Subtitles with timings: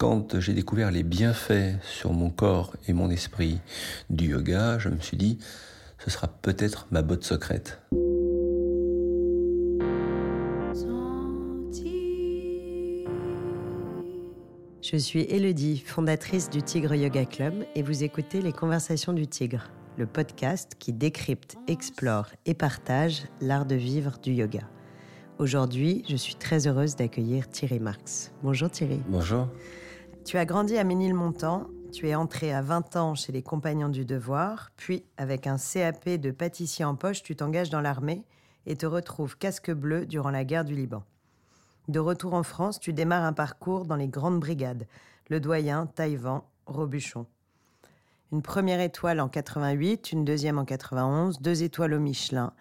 [0.00, 3.60] quand j'ai découvert les bienfaits sur mon corps et mon esprit
[4.08, 5.38] du yoga, je me suis dit,
[5.98, 7.82] ce sera peut-être ma botte secrète.
[14.80, 19.70] Je suis Elodie, fondatrice du Tigre Yoga Club, et vous écoutez Les Conversations du Tigre,
[19.98, 24.62] le podcast qui décrypte, explore et partage l'art de vivre du yoga.
[25.38, 28.32] Aujourd'hui, je suis très heureuse d'accueillir Thierry Marx.
[28.42, 29.02] Bonjour Thierry.
[29.06, 29.46] Bonjour.
[30.24, 34.04] Tu as grandi à Ménilmontant, tu es entré à 20 ans chez les Compagnons du
[34.04, 38.24] Devoir, puis avec un CAP de pâtissier en poche, tu t'engages dans l'armée
[38.66, 41.02] et te retrouves casque bleu durant la guerre du Liban.
[41.88, 44.86] De retour en France, tu démarres un parcours dans les grandes brigades,
[45.28, 47.26] le doyen, Taïwan, Robuchon.
[48.30, 52.52] Une première étoile en 88, une deuxième en 91, deux étoiles au Michelin.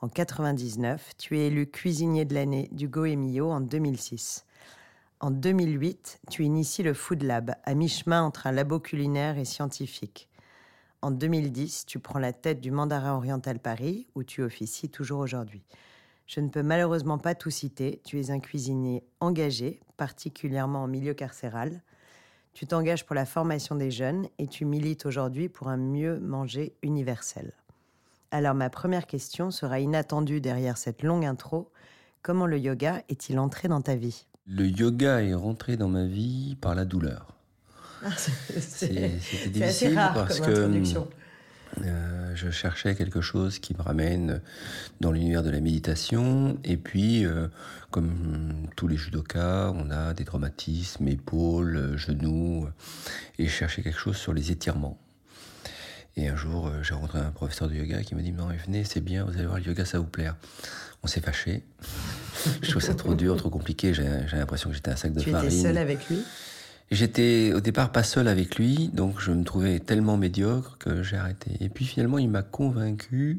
[0.00, 4.46] En 99, tu es élu cuisinier de l'année du Goemio en 2006.
[5.22, 10.30] En 2008, tu inities le Food Lab, à mi-chemin entre un labo culinaire et scientifique.
[11.02, 15.62] En 2010, tu prends la tête du Mandarin Oriental Paris, où tu officies toujours aujourd'hui.
[16.26, 18.00] Je ne peux malheureusement pas tout citer.
[18.02, 21.82] Tu es un cuisinier engagé, particulièrement en milieu carcéral.
[22.54, 26.74] Tu t'engages pour la formation des jeunes et tu milites aujourd'hui pour un mieux manger
[26.82, 27.52] universel.
[28.30, 31.70] Alors ma première question sera inattendue derrière cette longue intro.
[32.22, 34.26] Comment le yoga est-il entré dans ta vie?
[34.50, 37.34] Le yoga est rentré dans ma vie par la douleur.
[38.04, 39.10] Ah, C'était
[39.48, 40.70] difficile parce que
[41.82, 44.40] euh, je cherchais quelque chose qui me ramène
[45.00, 46.58] dans l'univers de la méditation.
[46.64, 47.46] Et puis, euh,
[47.90, 52.68] comme tous les judokas, on a des traumatismes, épaules, genoux,
[53.38, 54.98] et je cherchais quelque chose sur les étirements.
[56.16, 58.82] Et un jour, euh, j'ai rencontré un professeur de yoga qui m'a dit, non, venez,
[58.82, 60.36] c'est bien, vous allez voir, le yoga, ça va vous plaire.
[61.02, 61.62] On s'est fâché.
[62.62, 63.94] je trouve ça trop dur, trop compliqué.
[63.94, 65.48] J'ai l'impression que j'étais un sac de farine.
[65.48, 66.22] Tu étais seul avec lui?
[66.90, 71.16] J'étais au départ pas seul avec lui, donc je me trouvais tellement médiocre que j'ai
[71.16, 71.52] arrêté.
[71.60, 73.38] Et puis finalement, il m'a convaincu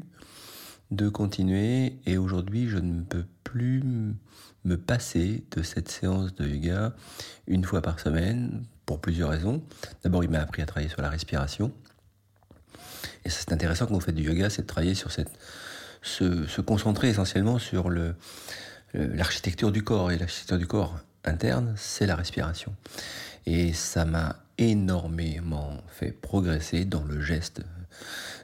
[0.90, 3.82] de continuer et aujourd'hui, je ne peux plus
[4.64, 6.94] me passer de cette séance de yoga
[7.46, 9.62] une fois par semaine pour plusieurs raisons.
[10.02, 11.72] D'abord, il m'a appris à travailler sur la respiration.
[13.24, 15.30] Et c'est intéressant quand vous faites du yoga, c'est de travailler sur cette,
[16.02, 18.14] se, se concentrer essentiellement sur le,
[18.94, 20.10] l'architecture du corps.
[20.12, 22.74] Et l'architecture du corps interne, c'est la respiration.
[23.46, 27.62] Et ça m'a énormément fait progresser dans le geste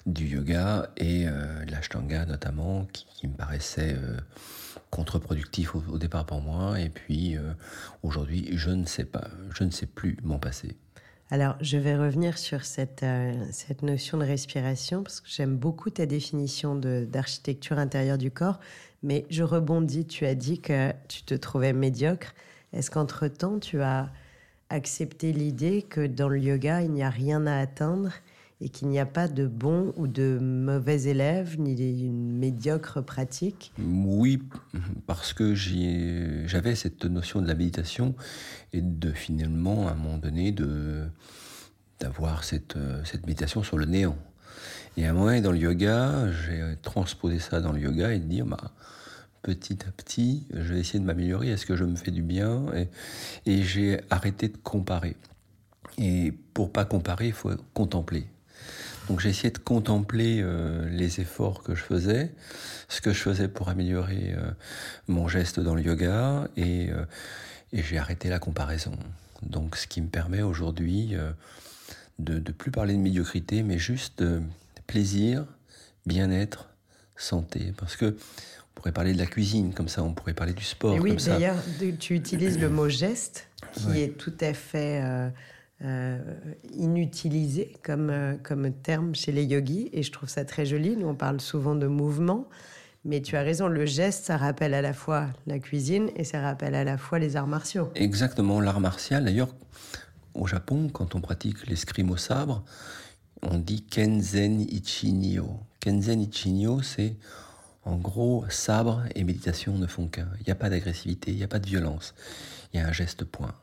[0.07, 4.17] du yoga et euh, l'ashtanga notamment, qui, me paraissait euh,
[4.91, 6.81] contre-productif au, départ pour moi.
[6.81, 7.53] Et puis euh,
[8.03, 10.77] aujourd'hui, je ne sais pas, je ne sais plus m'en passer.
[11.31, 15.91] Alors, je vais revenir sur cette, euh, cette notion de respiration, parce que j'aime beaucoup
[15.91, 18.59] ta définition d'architecture intérieure du corps,
[19.03, 22.33] mais je rebondis, tu as dit que tu te trouvais médiocre.
[22.73, 24.11] Est-ce qu'entre-temps, tu as
[24.71, 28.11] accepté l'idée que dans le yoga, il n'y a rien à atteindre
[28.61, 33.73] et qu'il n'y a pas de bon ou de mauvais élèves, ni une médiocre pratique
[33.79, 34.43] Oui,
[35.07, 38.17] parce que j'avais cette notion de la méditation
[38.73, 40.55] et de finalement, à un moment donné,
[42.01, 44.19] d'avoir cette, cette méditation sur le néant.
[44.97, 48.25] Et à un moment, dans le yoga, j'ai transposé ça dans le yoga et de
[48.25, 48.73] dire, bah,
[49.43, 52.67] petit à petit, je vais essayer de m'améliorer, est-ce que je me fais du bien?
[52.75, 52.89] Et,
[53.47, 55.15] et j'ai arrêté de comparer.
[55.97, 58.27] Et pour pas comparer, il faut contempler.
[59.09, 62.31] Donc j'ai essayé de contempler euh, les efforts que je faisais,
[62.89, 64.51] ce que je faisais pour améliorer euh,
[65.09, 67.05] mon geste dans le yoga, et, euh,
[67.73, 68.93] et j'ai arrêté la comparaison.
[69.43, 71.15] Donc ce qui me permet aujourd'hui
[72.19, 74.43] de ne plus parler de médiocrité, mais juste de
[74.87, 75.47] plaisir,
[76.07, 76.69] bien-être,
[77.17, 77.73] santé.
[77.77, 80.95] Parce que on pourrait parler de la cuisine comme ça, on pourrait parler du sport.
[80.95, 81.57] Et oui, d'ailleurs,
[81.99, 85.31] tu utilises le mot geste, qui est tout à fait
[85.85, 86.19] euh,
[86.75, 90.97] inutilisé comme, euh, comme terme chez les yogis et je trouve ça très joli.
[90.97, 92.49] Nous, on parle souvent de mouvement,
[93.05, 96.41] mais tu as raison, le geste, ça rappelle à la fois la cuisine et ça
[96.41, 97.93] rappelle à la fois les arts martiaux.
[97.95, 99.25] Exactement, l'art martial.
[99.25, 99.55] D'ailleurs,
[100.35, 102.65] au Japon, quand on pratique l'escrime au sabre,
[103.43, 105.61] on dit Kenzen Ichinyo.
[105.79, 107.15] Kenzen Ichinyo, c'est
[107.85, 110.29] en gros sabre et méditation ne font qu'un.
[110.41, 112.15] Il n'y a pas d'agressivité, il n'y a pas de violence.
[112.73, 113.55] Il y a un geste point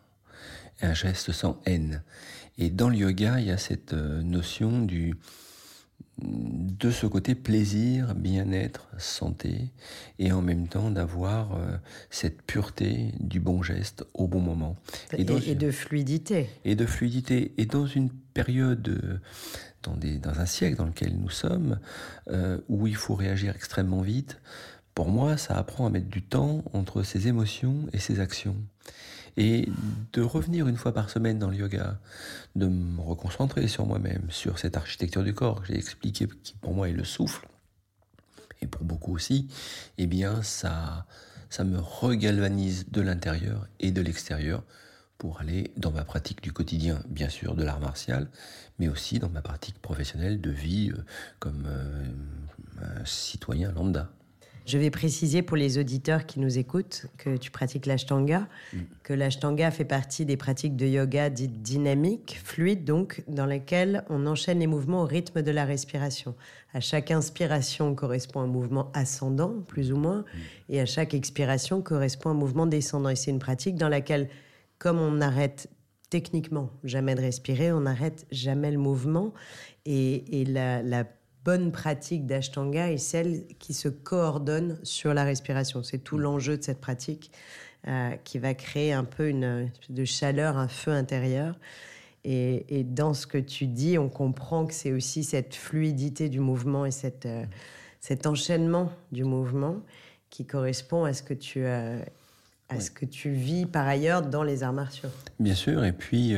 [0.81, 2.03] un geste sans haine.
[2.57, 5.15] Et dans le yoga, il y a cette euh, notion du
[6.17, 9.73] de ce côté plaisir, bien-être, santé,
[10.17, 11.75] et en même temps d'avoir euh,
[12.09, 14.77] cette pureté du bon geste au bon moment.
[15.17, 16.49] Et, de fluidité.
[16.63, 17.53] Et de fluidité.
[17.57, 19.19] Et dans une période, euh,
[19.83, 21.79] dans, des, dans un siècle dans lequel nous sommes,
[22.69, 24.39] où il faut réagir extrêmement vite,
[24.93, 28.55] pour moi, ça apprend à mettre du temps entre ses émotions et ses actions.
[29.37, 29.69] Et
[30.13, 31.99] de revenir une fois par semaine dans le yoga,
[32.55, 36.73] de me reconcentrer sur moi-même, sur cette architecture du corps que j'ai expliqué, qui pour
[36.73, 37.47] moi est le souffle,
[38.61, 39.47] et pour beaucoup aussi,
[39.97, 41.05] eh bien ça,
[41.49, 44.63] ça me regalvanise de l'intérieur et de l'extérieur
[45.17, 48.29] pour aller dans ma pratique du quotidien, bien sûr, de l'art martial,
[48.79, 51.03] mais aussi dans ma pratique professionnelle de vie euh,
[51.39, 54.11] comme euh, citoyen lambda.
[54.65, 58.79] Je vais préciser pour les auditeurs qui nous écoutent que tu pratiques l'ashtanga, mm.
[59.03, 64.25] que l'ashtanga fait partie des pratiques de yoga dites dynamiques, fluides donc, dans lesquelles on
[64.25, 66.35] enchaîne les mouvements au rythme de la respiration.
[66.73, 70.39] À chaque inspiration correspond un mouvement ascendant, plus ou moins, mm.
[70.69, 73.09] et à chaque expiration correspond un mouvement descendant.
[73.09, 74.29] Et c'est une pratique dans laquelle,
[74.79, 75.69] comme on arrête
[76.09, 79.33] techniquement jamais de respirer, on n'arrête jamais le mouvement.
[79.85, 81.05] Et, la, la
[81.45, 85.83] bonne pratique d'Ashtanga est celle qui se coordonne sur la respiration.
[85.83, 86.21] C'est tout mm.
[86.21, 87.31] l'enjeu de cette pratique
[87.87, 91.55] euh, qui va créer un peu une, de chaleur, un feu intérieur.
[92.27, 96.87] Et, dans ce que tu dis, on comprend que c'est aussi cette fluidité du mouvement
[96.87, 97.45] et cette, euh,
[97.99, 99.83] cet enchaînement du mouvement
[100.31, 102.01] qui correspond à ce que tu euh,
[102.69, 105.09] à ce que tu vis par ailleurs dans les arts martiaux.
[105.39, 106.35] Bien sûr, et puis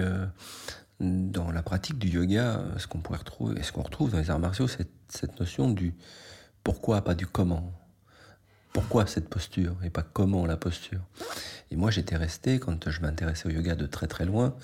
[1.00, 4.39] dans la pratique du yoga, ce qu'on pourrait retrouver, ce qu'on retrouve dans les arts
[4.39, 5.95] martiaux, c'est cette notion du
[6.63, 7.71] pourquoi, pas du comment.
[8.74, 11.01] Pourquoi cette posture et pas comment la posture.
[11.71, 14.56] Et moi, j'étais resté, quand je m'intéressais au yoga de très très loin,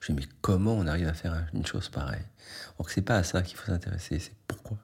[0.00, 2.24] je me dis, mais comment on arrive à faire une chose pareille?
[2.78, 4.78] Or que c'est pas à ça qu'il faut s'intéresser, c'est pourquoi.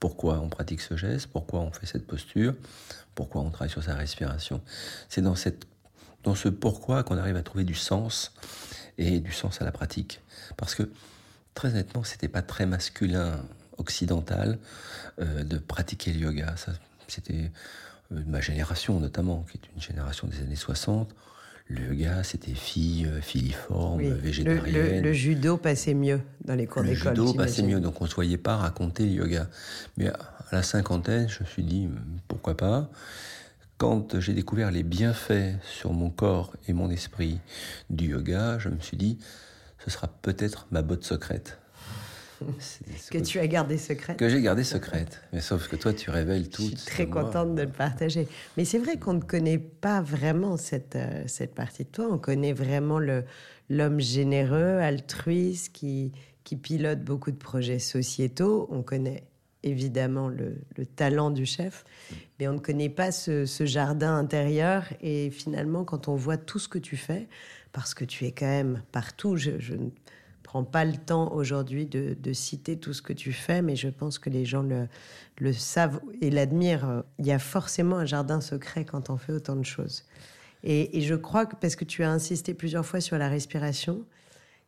[0.00, 2.54] Pourquoi on pratique ce geste, pourquoi on fait cette posture,
[3.14, 4.62] pourquoi on travaille sur sa respiration?
[5.08, 5.34] C'est dans,
[6.24, 8.32] dans ce pourquoi qu'on arrive à trouver du sens
[8.98, 10.20] et du sens à la pratique.
[10.56, 10.90] Parce que,
[11.54, 13.44] très honnêtement, c'était pas très masculin
[13.78, 14.58] occidentale
[15.20, 16.54] euh, de pratiquer le yoga.
[17.08, 17.50] C'était
[18.12, 21.14] euh, ma génération notamment, qui est une génération des années 60.
[21.68, 25.02] Le yoga, c'était fille euh, filiforme, végétarienne.
[25.02, 27.14] Le, judo passait mieux dans les cours d'école.
[27.14, 29.48] Le judo passait mieux, donc on ne se voyait pas raconter le yoga.
[29.96, 30.18] Mais à
[30.52, 31.88] la cinquantaine, je me suis dit,
[32.28, 32.90] pourquoi pas?
[33.78, 37.40] Quand j'ai découvert les bienfaits sur mon corps et mon esprit
[37.90, 39.18] du yoga, je me suis dit,
[39.84, 41.58] ce sera peut-être ma botte secrète.
[43.10, 44.16] Que tu as gardé secrète.
[44.16, 45.20] Que j'ai gardé secrète.
[45.32, 46.62] Mais sauf que toi, tu révèles tout.
[46.62, 48.28] Je suis très contente de le partager.
[48.56, 52.08] Mais c'est vrai qu'on ne connaît pas vraiment cette, euh, cette partie de toi.
[52.10, 52.98] On connaît vraiment
[53.70, 56.12] l'homme généreux, altruiste, qui,
[56.44, 58.68] qui pilote beaucoup de projets sociétaux.
[58.70, 59.24] On connaît
[59.62, 61.84] évidemment le, le, talent du chef,
[62.38, 64.84] mais on ne connaît pas ce, ce, jardin intérieur.
[65.00, 67.28] Et finalement, quand on voit tout ce que tu fais,
[67.72, 69.74] parce que tu es quand même partout, je, je
[70.54, 74.20] prends pas le temps aujourd'hui de, citer tout ce que tu fais, mais je pense
[74.20, 77.02] que les gens le, savent et l'admirent.
[77.18, 80.04] Il y a forcément un jardin secret quand on fait autant de choses.
[80.62, 84.04] Et, je crois que, parce que tu as insisté plusieurs fois sur la respiration,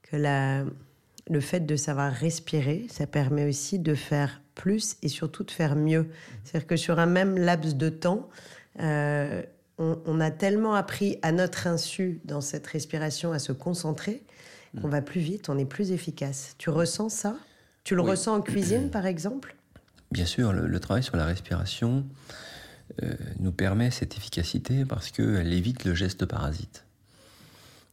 [0.03, 5.53] que le fait de savoir respirer, ça permet aussi de faire plus et surtout de
[5.53, 6.09] faire mieux.
[6.43, 8.29] C'est-à-dire que sur un même laps de temps,
[8.81, 9.41] euh,
[9.79, 14.25] on, a tellement appris à notre insu dans cette respiration à se concentrer
[14.83, 16.55] on va plus vite, on est plus efficace.
[16.59, 17.37] Tu ressens ça?
[17.85, 19.57] Tu le ressens en cuisine, par exemple?
[20.11, 22.05] Bien sûr, le, travail sur la respiration
[23.03, 26.85] euh, nous permet cette efficacité parce qu'elle évite le geste parasite.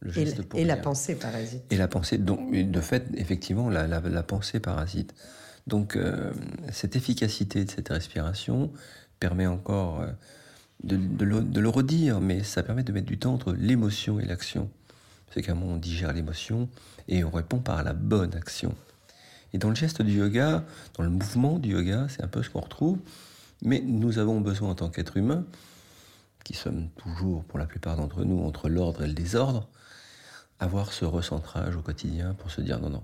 [0.00, 1.62] Le et, et la pensée parasite.
[1.70, 5.14] Et la pensée, donc, de fait, effectivement, la, pensée parasite.
[5.66, 6.32] Donc, euh,
[6.70, 8.70] cette efficacité de cette respiration
[9.18, 10.10] permet encore euh,
[10.82, 14.70] de, le, redire, mais ça permet de mettre du temps entre l'émotion et l'action
[15.34, 16.68] c'est qu'à on digère l'émotion
[17.08, 18.72] et on répond par la bonne action.
[19.52, 20.64] Et dans le geste du yoga,
[20.96, 22.98] dans le mouvement du yoga, c'est un peu ce qu'on retrouve,
[23.60, 25.44] mais nous avons besoin en tant qu'être humain,
[26.44, 29.68] qui sommes toujours pour la plupart d'entre nous entre l'ordre et le désordre,
[30.60, 33.02] avoir ce recentrage au quotidien pour se dire non, non,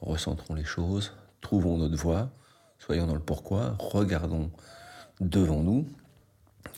[0.00, 2.30] recentrons les choses, trouvons notre voie,
[2.78, 4.52] soyons dans le pourquoi, regardons
[5.20, 5.88] devant nous.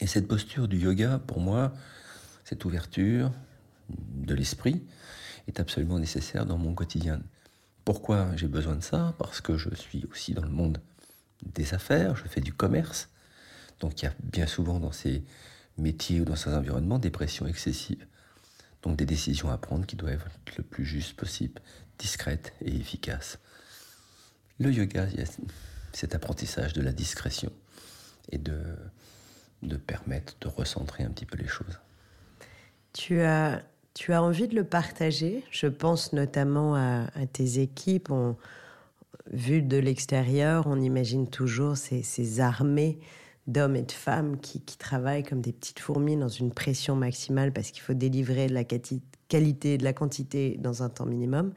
[0.01, 1.73] Et cette posture du yoga, pour moi,
[2.45, 3.33] cette ouverture,
[3.89, 4.83] de l'esprit
[5.47, 7.21] est absolument nécessaire dans mon quotidien.
[7.85, 9.15] Pourquoi j'ai besoin de ça?
[9.19, 10.81] Parce que je suis aussi dans le monde
[11.43, 13.09] des affaires, je fais du commerce.
[13.81, 15.25] Donc il y a bien souvent dans ces
[15.79, 18.07] métiers ou dans ces environnements des pressions excessives.
[18.83, 21.61] Donc des décisions à prendre qui doivent être le plus juste possible,
[21.99, 23.39] discrètes et efficaces.
[24.59, 25.27] Le yoga, il y a
[25.93, 27.53] cet apprentissage de la discrétion
[28.31, 28.61] et de,
[29.63, 31.79] de permettre de recentrer un petit peu les choses.
[32.93, 33.63] Tu as
[33.99, 35.43] tu as envie de le partager?
[35.51, 38.11] Je pense notamment à, tes équipes.
[39.33, 43.01] Vu de l'extérieur, on imagine toujours ces, armées
[43.49, 47.73] d'hommes et de femmes qui, travaillent comme des petites fourmis dans une pression maximale parce
[47.73, 51.53] qu'il faut délivrer la qualité, de la quantité dans un temps minimum.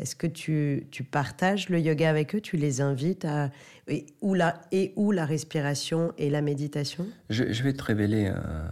[0.00, 2.40] Est-ce que tu, partages le yoga avec eux?
[2.40, 3.52] Tu les invites à.
[3.86, 7.06] Et où la, et la respiration et la méditation?
[7.30, 8.68] Je, je, vais te révéler un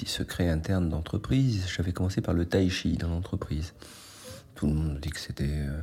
[0.00, 1.66] petit secret interne d'entreprise.
[1.76, 3.74] J'avais commencé par le tai chi dans l'entreprise.
[4.54, 5.82] Tout le monde dit que c'était euh,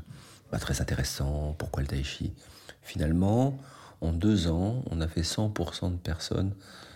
[0.50, 1.54] pas très intéressant.
[1.60, 2.34] Pourquoi le tai chi?
[2.82, 3.60] Finalement,
[4.02, 6.52] en deux ans, on a fait 100% de personnes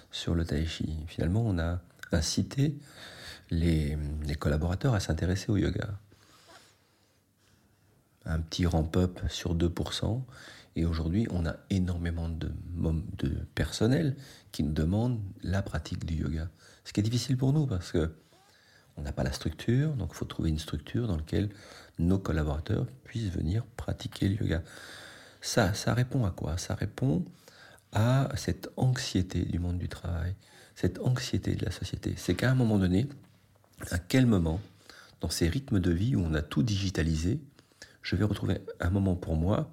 [0.09, 0.97] sur le tai chi.
[1.05, 1.79] Finalement, on a
[2.11, 2.75] incité
[3.51, 5.89] les, les collaborateurs à s'intéresser au yoga
[8.25, 10.21] un petit ramp-up sur 2%.
[10.75, 12.51] Et aujourd'hui, on a énormément de,
[13.17, 14.15] de personnel
[14.51, 16.49] qui nous demande la pratique du yoga.
[16.85, 18.11] Ce qui est difficile pour nous parce que
[18.97, 21.49] on n'a pas la structure, donc il faut trouver une structure dans laquelle
[21.97, 24.63] nos collaborateurs puissent venir pratiquer le yoga.
[25.41, 26.57] Ça, ça répond à quoi?
[26.57, 27.25] Ça répond
[27.91, 30.35] à cette anxiété du monde du travail,
[30.75, 32.13] cette anxiété de la société.
[32.17, 33.07] C'est qu'à un moment donné,
[33.89, 34.59] à quel moment,
[35.19, 37.41] dans ces rythmes de vie où on a tout digitalisé,
[38.01, 39.71] je vais retrouver un moment pour moi,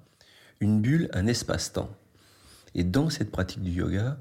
[0.59, 1.89] une bulle, un espace-temps.
[2.75, 4.17] Et dans cette pratique du yoga,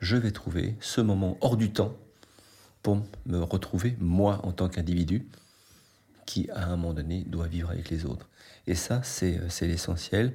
[0.00, 1.96] je vais trouver ce moment hors du temps
[2.82, 5.26] pour me retrouver moi en tant qu'individu
[6.26, 8.28] qui, à un moment donné, doit vivre avec les autres.
[8.66, 10.32] Et ça, c'est l'essentiel,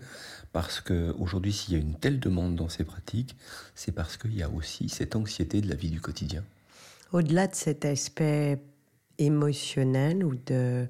[0.51, 3.35] parce qu'aujourd'hui, s'il y a une telle demande dans ces pratiques,
[3.75, 6.43] c'est parce qu'il y a aussi cette anxiété de la vie du quotidien.
[7.13, 8.61] Au-delà de cet aspect
[9.19, 10.87] émotionnel ou de,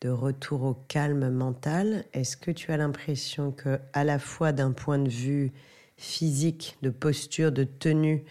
[0.00, 4.72] de retour au calme mental, est-ce que tu as l'impression que, à la fois d'un
[4.72, 5.52] point de vue
[5.96, 8.24] physique, de posture, de tenue,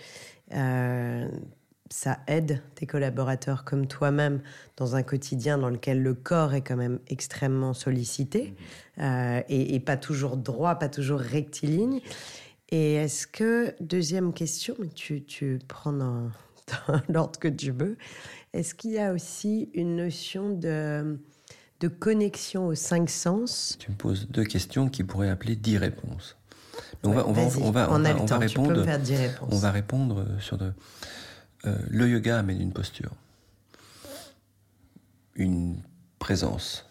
[0.53, 1.27] euh,
[1.89, 4.41] ça aide tes collaborateurs comme toi-même
[4.77, 8.53] dans un quotidien dans lequel le corps est quand même extrêmement sollicité
[8.97, 9.01] mmh.
[9.01, 12.01] euh, et, pas toujours droit, pas toujours rectiligne?
[12.69, 16.31] Et est-ce que, deuxième question, tu, tu prends dans
[17.09, 17.97] l'ordre que tu veux,
[18.53, 21.19] est-ce qu'il y a aussi une notion de
[21.79, 26.35] de connexion aux cinq sens Tu me poses deux questions qui pourraient appeler dix réponses.
[27.03, 28.85] on, va, on, va, on, va, on, va, répondre.
[29.49, 30.73] On va répondre sur de.
[31.65, 33.11] Euh, le yoga amène une posture,
[35.35, 35.77] une
[36.19, 36.85] présence.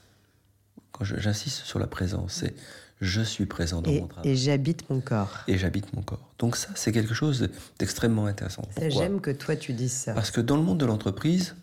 [0.92, 2.54] Quand j'insiste sur la présence, c'est
[3.00, 4.30] je suis présent dans mon travail.
[4.30, 5.42] Et j'habite mon corps.
[5.48, 6.32] Et j'habite mon corps.
[6.38, 8.62] Donc ça, c'est quelque chose d'extrêmement intéressant.
[8.88, 10.14] J'aime que toi tu dises ça.
[10.14, 11.56] Parce que dans le monde de l'entreprise,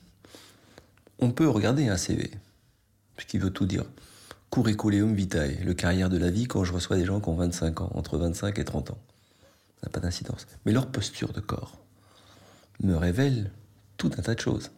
[1.20, 2.32] on peut regarder un CV
[3.18, 3.86] ce qui veut tout dire.
[4.52, 7.82] Curriculum vitae, le carrière de la vie quand je reçois des gens qui ont 25
[7.82, 9.00] ans, entre 25 et 30 ans.
[9.82, 10.46] Ça n'a pas d'incidence.
[10.66, 11.80] Mais leur posture de corps
[12.82, 13.52] me révèle
[13.98, 14.72] tout un tas de choses.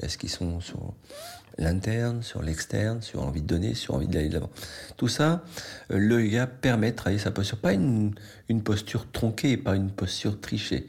[0.00, 0.94] Est-ce qu'ils sont sur
[1.56, 4.50] l'interne, sur l'externe, sur envie de donner, sur envie d'aller de l'avant?
[4.96, 5.44] Tout ça,
[5.90, 7.58] euh, le yoga permet de travailler sa posture.
[7.58, 8.14] Pas une,
[8.48, 10.88] une posture tronquée, pas une posture trichée.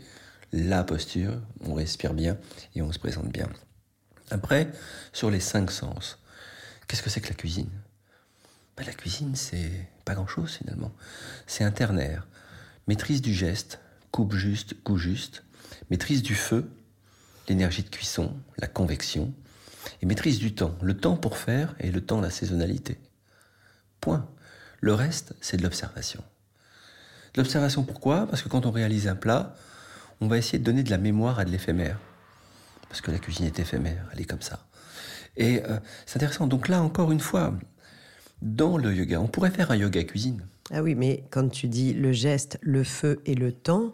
[0.52, 2.38] La posture, on respire bien
[2.76, 3.48] et on se présente bien.
[4.30, 4.72] Après,
[5.14, 6.20] sur les cinq sens,
[6.88, 7.70] Qu'est-ce que c'est que la cuisine?
[8.78, 10.92] Ben, La cuisine, c'est pas grand-chose finalement.
[11.48, 12.28] C'est un ternaire.
[12.88, 13.80] Maîtrise du geste,
[14.12, 15.44] coupe juste, goût juste.
[15.90, 16.70] Maîtrise du feu,
[17.50, 19.34] l'énergie de cuisson, la convection.
[20.02, 23.00] Et maîtrise du temps, le temps pour faire et le temps, la saisonnalité.
[24.00, 24.30] Point.
[24.80, 26.24] Le reste, c'est de l'observation.
[27.36, 28.28] L'observation, pourquoi?
[28.28, 29.56] Parce que quand on réalise un plat,
[30.22, 32.00] on va essayer de donner de la mémoire à de l'éphémère.
[32.90, 34.67] Parce que la cuisine est éphémère, elle est comme ça.
[35.38, 36.48] Et euh, c'est intéressant.
[36.48, 37.54] Donc là, encore une fois,
[38.42, 40.44] dans le yoga, on pourrait faire un yoga cuisine.
[40.72, 43.94] Ah oui, mais quand tu dis le geste, le feu et le temps,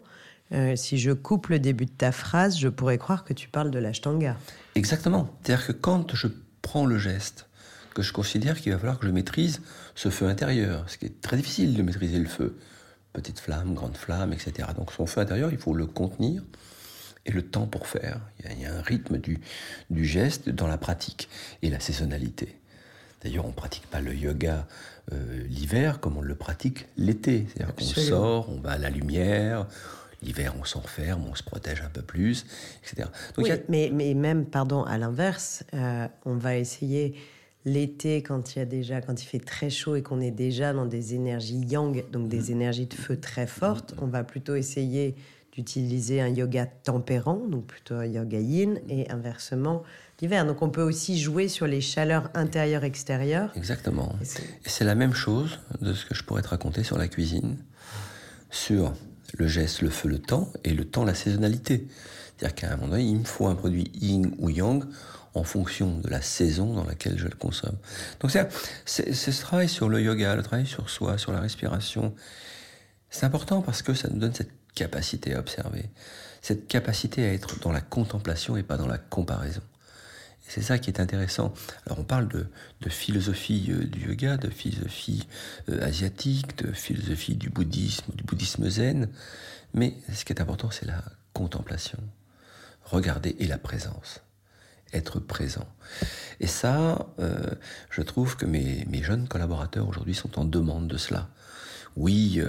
[0.52, 3.70] euh, si je coupe le début de ta phrase, je pourrais croire que tu parles
[3.70, 4.36] de l'ashtanga.
[4.74, 5.28] Exactement.
[5.42, 6.28] C'est-à-dire que quand je
[6.62, 7.46] prends le geste,
[7.94, 9.60] que je considère qu'il va falloir que je maîtrise
[9.94, 12.58] ce feu intérieur, ce qui est très difficile de maîtriser le feu.
[13.12, 14.68] Petite flamme, grande flamme, etc.
[14.76, 16.42] Donc son feu intérieur, il faut le contenir
[17.26, 18.20] et le temps pour faire.
[18.40, 19.40] Il y a, un rythme du,
[19.90, 21.28] du, geste dans la pratique
[21.62, 22.56] et la saisonnalité.
[23.22, 24.66] D'ailleurs, on ne pratique pas le yoga
[25.12, 27.46] euh, l'hiver comme on le pratique l'été.
[27.48, 29.66] C'est-à-dire qu'on sort, on va à la lumière.
[30.22, 32.46] L'hiver, on s'enferme, on se protège un peu plus,
[32.82, 33.08] etc.
[33.36, 37.14] oui, mais, mais, même, pardon, à l'inverse, euh, on va essayer
[37.66, 40.72] l'été quand il y a déjà quand il fait très chaud et qu'on est déjà
[40.72, 42.52] dans des énergies yang donc des mmh.
[42.52, 45.14] énergies de feu très fortes on va plutôt essayer
[45.54, 49.82] d'utiliser un yoga tempérant, donc plutôt un yoga yin, et inversement
[50.20, 50.44] l'hiver.
[50.46, 53.52] Donc on peut aussi jouer sur les chaleurs intérieures-extérieures.
[53.56, 54.14] Exactement.
[54.20, 57.56] Et c'est la même chose de ce que je pourrais te raconter sur la cuisine,
[58.50, 58.92] sur
[59.36, 61.86] le geste, le feu, le temps, et le temps, la saisonnalité.
[62.36, 64.84] C'est-à-dire qu'à un moment donné, il me faut un produit yin ou yang
[65.34, 67.76] en fonction de la saison dans laquelle je le consomme.
[68.20, 68.30] Donc
[68.84, 72.14] c'est ce travail sur le yoga, le travail sur soi, sur la respiration.
[73.10, 75.90] C'est important parce que ça nous donne cette capacité à observer,
[76.42, 79.62] cette capacité à être dans la contemplation et pas dans la comparaison.
[80.46, 81.54] C'est ça qui est intéressant.
[81.86, 82.46] Alors on parle de,
[82.88, 85.26] philosophie euh, du yoga, de philosophie
[85.70, 89.08] euh, asiatique, de philosophie du bouddhisme, du bouddhisme zen,
[89.72, 91.02] mais ce qui est important, c'est la
[91.32, 91.98] contemplation.
[92.84, 94.20] Regarder et la présence.
[94.92, 95.66] Être présent.
[96.40, 97.50] Et ça, euh,
[97.90, 101.28] je trouve que mes, jeunes collaborateurs aujourd'hui sont en demande de cela.
[101.96, 102.40] Oui,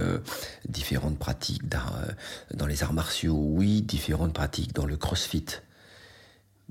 [0.68, 5.46] différentes pratiques dans les arts martiaux, oui, différentes pratiques dans le crossfit.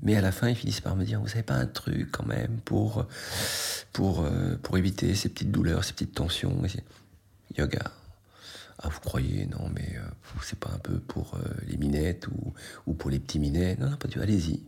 [0.01, 2.25] Mais à la fin, ils finissent par me dire, vous savez pas un truc quand
[2.25, 3.05] même pour,
[3.93, 6.61] pour, euh, pour éviter ces petites douleurs, ces petites tensions
[7.57, 7.91] Yoga.
[8.79, 9.45] Ah, vous croyez?
[9.45, 10.01] Non, mais euh,
[10.43, 12.53] c'est pas un peu pour euh, les minettes ou,
[12.87, 13.77] ou, pour les petits minets?
[13.79, 14.19] Non, non, pas du tout.
[14.19, 14.61] Allez-y.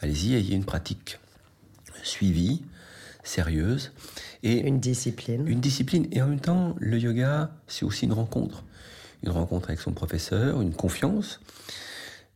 [0.00, 1.18] Allez-y, ayez une pratique
[2.04, 2.62] suivie,
[3.24, 3.92] sérieuse.
[4.42, 5.48] Et une discipline.
[5.48, 6.06] Une discipline.
[6.12, 8.64] Et en même temps, le yoga, c'est aussi une rencontre.
[9.24, 11.40] Une rencontre avec son professeur, une confiance.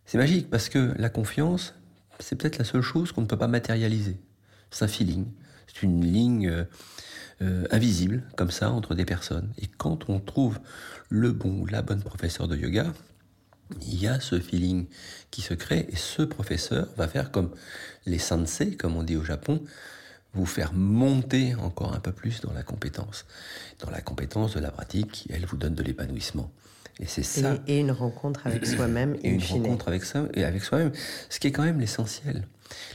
[0.06, 1.74] C'est magique parce que la confiance,
[2.18, 4.16] c'est peut-être la seule chose qu'on ne peut pas matérialiser.
[4.70, 5.26] C'est un feeling.
[5.66, 6.64] C'est une ligne euh,
[7.42, 9.52] euh, invisible, comme ça, entre des personnes.
[9.58, 10.58] Et quand on trouve
[11.10, 12.92] le bon ou la bonne professeur de yoga,
[13.82, 14.86] il y a ce feeling
[15.30, 17.50] qui se crée et ce professeur va faire comme
[18.06, 19.62] les sensei, comme on dit au Japon,
[20.34, 23.26] vous faire monter encore un peu plus dans la compétence,
[23.80, 26.50] dans la compétence de la pratique qui, elle, vous donne de l'épanouissement.
[27.00, 27.58] Et c'est ça.
[27.66, 29.16] Et, une rencontre avec soi-même.
[29.22, 30.92] Et une rencontre avec ça et avec soi-même,
[31.28, 32.46] ce qui est quand même l'essentiel.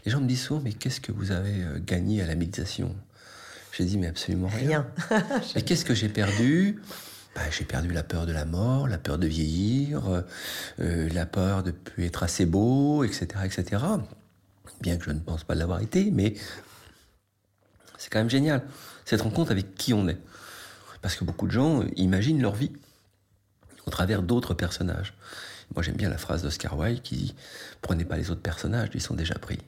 [0.05, 2.95] Les gens me disent souvent, mais qu'est-ce que vous avez euh, gagné à la méditation?
[3.75, 4.85] J'ai dit, mais absolument rien.
[5.09, 5.41] Rien.
[5.55, 6.79] et qu'est-ce que j'ai perdu?
[7.35, 10.23] Bah, J'ai perdu la peur de la mort, la peur de vieillir,
[10.79, 13.83] euh, la peur de ne plus être assez beau, etc., etc.
[14.81, 16.35] Bien que je ne pense pas l'avoir été, mais
[18.03, 18.61] c'est quand même génial.
[19.05, 20.17] Cette rencontre avec qui on est.
[21.01, 22.73] Parce que beaucoup de gens euh, imaginent leur vie
[23.85, 25.13] au travers d'autres personnages.
[25.73, 27.35] Moi, j'aime bien la phrase d'Oscar Wilde qui dit
[27.81, 29.59] Prenez pas les autres personnages, ils sont déjà pris.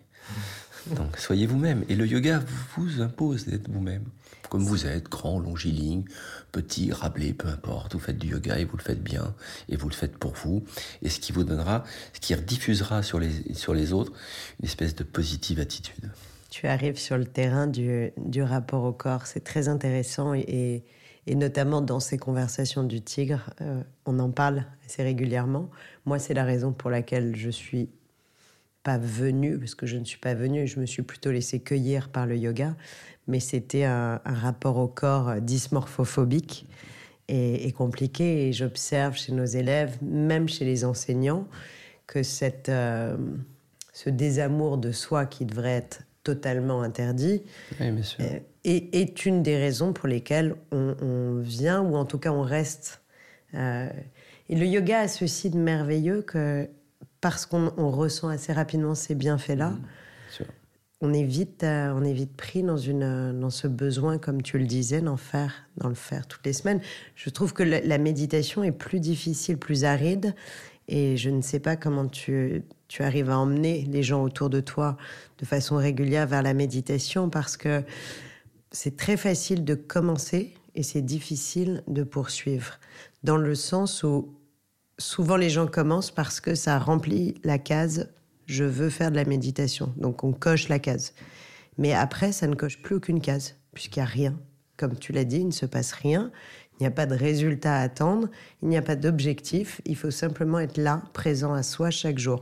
[0.98, 1.86] Donc, soyez vous-même.
[1.88, 2.44] Et le yoga
[2.76, 4.04] vous impose d'être vous-même.
[4.50, 6.04] Comme vous êtes, grand, longiligne,
[6.52, 7.94] petit, rablé, peu importe.
[7.94, 9.34] Vous faites du yoga et vous le faites bien.
[9.70, 10.66] Et vous le faites pour vous.
[11.02, 14.12] Et ce qui vous donnera, ce qui diffusera sur les, sur les autres,
[14.60, 16.12] une espèce de positive attitude.
[16.56, 19.28] Tu arrives sur le terrain du, rapport au corps.
[19.28, 20.34] C'est très intéressant.
[20.34, 20.86] Et,
[21.28, 25.70] et notamment dans ces conversations du tigre, euh, on en parle assez régulièrement.
[26.06, 27.90] Moi, c'est la raison pour laquelle je suis
[28.84, 32.08] pas venue, parce que je ne suis pas venue, je me suis plutôt laissée cueillir
[32.08, 32.78] par le yoga,
[33.28, 36.70] mais c'était un, rapport au corps dysmorphophobique
[37.28, 38.48] et, compliqué.
[38.48, 41.50] Et j'observe chez nos élèves, même chez les enseignants,
[42.08, 43.18] que cette, euh,
[43.92, 47.44] ce désamour de soi qui devrait être totalement interdit
[47.80, 48.04] oui,
[48.66, 53.02] est, une des raisons pour lesquelles on, vient, ou en tout cas on reste.
[53.54, 53.88] Euh,
[54.50, 56.68] et le yoga a ceci de merveilleux que
[57.22, 60.44] parce qu'on ressent assez rapidement ces bienfaits-là, mmh,
[61.02, 64.58] on est vite, euh, on est vite pris dans, une, dans ce besoin, comme tu
[64.58, 66.82] le disais, d'en faire, d'en le faire toutes les semaines.
[67.16, 70.34] Je trouve que la, méditation est plus difficile, plus aride,
[70.88, 74.60] et je ne sais pas comment tu, tu arrives à emmener les gens autour de
[74.60, 74.98] toi
[75.40, 77.84] de façon régulière vers la méditation, parce que
[78.72, 82.80] c'est très facile de commencer et c'est difficile de poursuivre.
[83.24, 84.36] Dans le sens où
[84.98, 88.10] souvent les gens commencent parce que ça remplit la case
[88.46, 89.94] je veux faire de la méditation.
[89.98, 91.14] Donc on coche la case.
[91.78, 94.40] Mais après, ça ne coche plus aucune case, puisqu'il n'y a rien.
[94.78, 96.32] Comme tu l'as dit, il ne se passe rien.
[96.80, 98.28] Il n'y a pas de résultat à attendre.
[98.62, 99.82] Il n'y a pas d'objectif.
[99.86, 102.42] Il faut simplement être là, présent à soi chaque jour.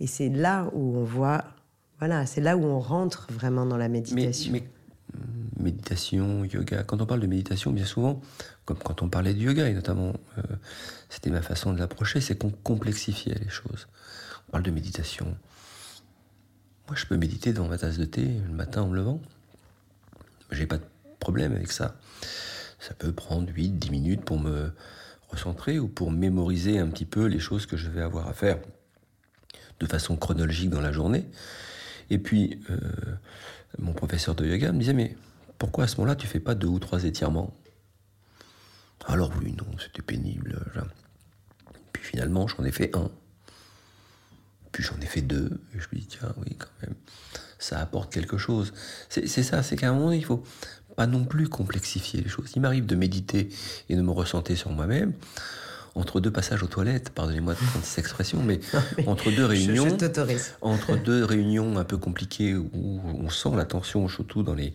[0.00, 1.44] Et c'est là où on voit,
[1.98, 4.52] voilà, c'est là où on rentre vraiment dans la méditation
[5.58, 6.82] méditation, yoga.
[6.84, 8.20] Quand on parle de méditation, bien souvent,
[8.64, 10.42] comme quand on parlait du yoga, et notamment, euh,
[11.08, 13.88] c'était ma façon de l'approcher, c'est qu'on complexifiait les choses.
[14.48, 15.36] On parle de méditation.
[16.88, 19.20] Moi, je peux méditer dans ma tasse de thé le matin en me levant.
[20.52, 20.84] J'ai pas de
[21.18, 21.96] problème avec ça.
[22.78, 24.72] Ça peut prendre 8, 10 minutes pour me
[25.28, 28.58] recentrer ou pour mémoriser un petit peu les choses que je vais avoir à faire
[29.80, 31.26] de façon chronologique dans la journée.
[32.10, 32.78] Et puis, euh,
[33.78, 35.16] mon professeur de yoga me disait, mais
[35.58, 37.54] pourquoi à ce moment-là tu fais pas deux ou trois étirements?
[39.06, 40.60] Alors oui, non, c'était pénible.
[41.92, 43.10] Puis finalement, j'en ai fait un.
[44.72, 45.60] Puis j'en ai fait deux.
[45.74, 46.94] Et je me dis, tiens, oui, quand même,
[47.58, 48.72] ça apporte quelque chose.
[49.08, 50.42] C'est ça, c'est qu'à un moment, il faut
[50.96, 52.50] pas non plus complexifier les choses.
[52.56, 53.48] Il m'arrive de méditer
[53.88, 55.12] et de me ressentir sur moi-même
[55.96, 58.60] entre deux passages aux toilettes, pardonnez-moi de prendre cette expression, mais,
[59.06, 59.96] entre deux réunions,
[60.60, 64.74] entre deux réunions un peu compliquées où on sent la tension, surtout dans les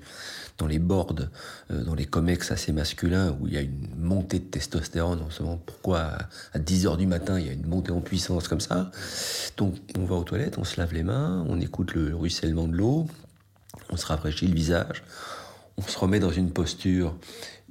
[0.57, 1.15] dans les boards,
[1.71, 5.31] euh, dans les comex assez masculins, où il y a une montée de testostérone, on
[5.31, 6.11] se demande pourquoi
[6.53, 8.91] à 10 heures du matin, il y a une montée en puissance comme ça.
[9.57, 12.75] Donc on va aux toilettes, on se lave les mains, on écoute le ruissellement de
[12.75, 13.07] l'eau,
[13.89, 15.03] on se rafraîchit le visage,
[15.81, 17.15] on se remet dans une posture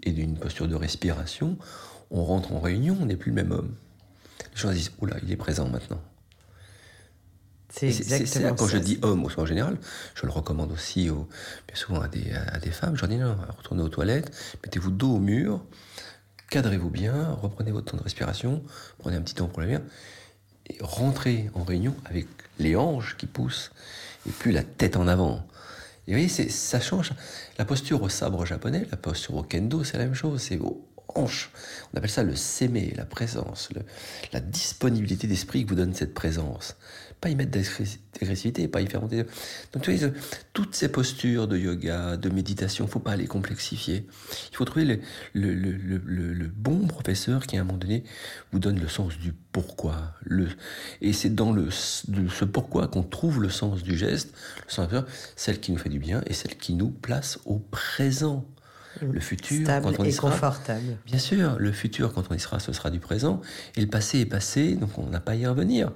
[0.03, 1.57] et d'une posture de respiration,
[2.11, 3.75] on rentre en réunion, on n'est plus le même homme.
[4.55, 6.01] Les gens disent, oula, il est présent maintenant.
[7.73, 9.79] C'est exactement Quand je dis homme au sens général,
[10.17, 11.29] je le recommande aussi au,
[11.69, 12.97] bien souvent à des, à des femmes.
[12.97, 14.33] Je leur dis non, retournez aux toilettes,
[14.65, 15.65] mettez-vous dos au mur,
[16.49, 18.63] cadrez-vous bien, reprenez votre temps de respiration,
[18.99, 19.83] prenez un petit temps pour la bien,
[20.67, 22.27] et rentrez en réunion avec
[22.59, 23.71] les hanches qui poussent,
[24.29, 25.47] et puis la tête en avant.
[26.11, 27.13] Et vous voyez, ça change.
[27.57, 30.43] La posture au sabre japonais, la posture au kendo, c'est la même chose.
[30.43, 31.53] C'est aux hanches.
[31.95, 33.69] On appelle ça le sémé, la présence,
[34.33, 36.75] la disponibilité d'esprit que vous donne cette présence
[37.21, 39.25] pas y mettre d'agressivité, pas y faire monter.
[39.73, 40.09] Donc, tu vois,
[40.55, 44.07] toutes ces postures de yoga, de méditation, faut pas les complexifier.
[44.51, 45.01] Il faut trouver
[45.35, 48.05] le, bon professeur qui, à un moment donné,
[48.53, 50.15] vous donne le sens du pourquoi.
[50.23, 50.49] Le,
[51.03, 54.33] et c'est dans le, ce pourquoi qu'on trouve le sens du geste,
[54.67, 54.89] le sens
[55.37, 58.47] celle qui nous fait du bien et celle qui nous place au présent.
[59.03, 60.99] Le futur, quand on y sera, confortable.
[61.07, 63.41] Bien sûr, le futur, quand on y sera, ce sera du présent.
[63.77, 65.93] Et le passé est passé, donc on n'a pas à y revenir.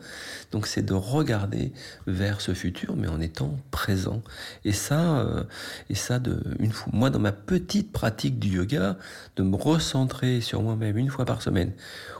[0.52, 1.72] Donc c'est de regarder
[2.06, 4.22] vers ce futur, mais en étant présent.
[4.64, 5.44] Et ça, euh,
[5.90, 8.96] et ça de, une fois, moi, dans ma petite pratique du yoga,
[9.36, 11.72] de me recentrer sur moi-même une fois par semaine,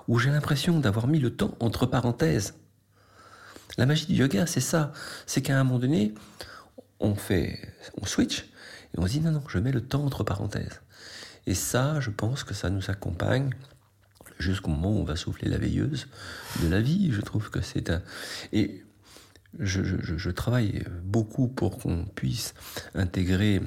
[0.09, 2.55] où j'ai l'impression d'avoir mis le temps entre parenthèses.
[3.79, 4.93] La magie du yoga, c'est ça.
[5.27, 6.15] C'est qu'à un moment donné,
[7.01, 7.59] on fait,
[8.01, 8.47] on switch
[8.95, 10.81] et on se dit non, non, je mets le temps entre parenthèses.
[11.47, 13.51] Et ça, je pense que ça nous accompagne
[14.39, 16.07] jusqu'au moment où on va souffler la veilleuse
[16.63, 17.13] de la vie.
[17.13, 18.03] Je trouve que c'est un...
[18.53, 18.85] Et
[19.61, 22.55] je, travaille beaucoup pour qu'on puisse
[22.95, 23.63] intégrer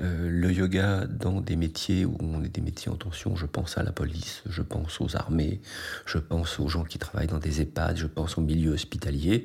[0.00, 3.36] euh, le yoga dans des métiers où on est des métiers en tension.
[3.36, 5.60] Je pense à la police, je pense aux armées,
[6.06, 9.44] je pense aux gens qui travaillent dans des EHPAD, je pense au milieu hospitalier,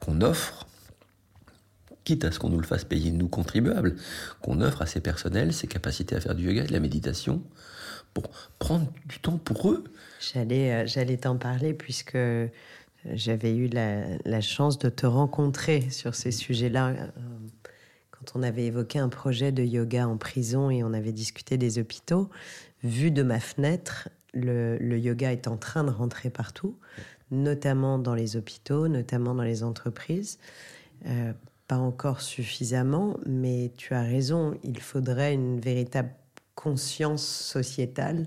[0.00, 0.66] qu'on offre
[2.04, 3.96] quitte à ce qu'on nous le fasse payer, nous contribuables,
[4.40, 7.42] qu'on offre à ces personnels ces capacités à faire du yoga de la méditation
[8.14, 9.84] pour prendre du temps pour eux.
[10.20, 12.48] J'allais, euh, j'allais t'en parler puisque euh,
[13.12, 17.06] j'avais eu la, chance de te rencontrer sur ces sujets-là euh,
[18.10, 21.78] quand on avait évoqué un projet de yoga en prison et on avait discuté des
[21.78, 22.28] hôpitaux.
[22.84, 26.76] Vu de ma fenêtre, le, yoga est en train de rentrer partout,
[27.30, 30.38] notamment dans les hôpitaux, notamment dans les entreprises
[31.68, 36.10] pas encore suffisamment, mais tu as raison, il faudrait une véritable
[36.54, 38.26] conscience sociétale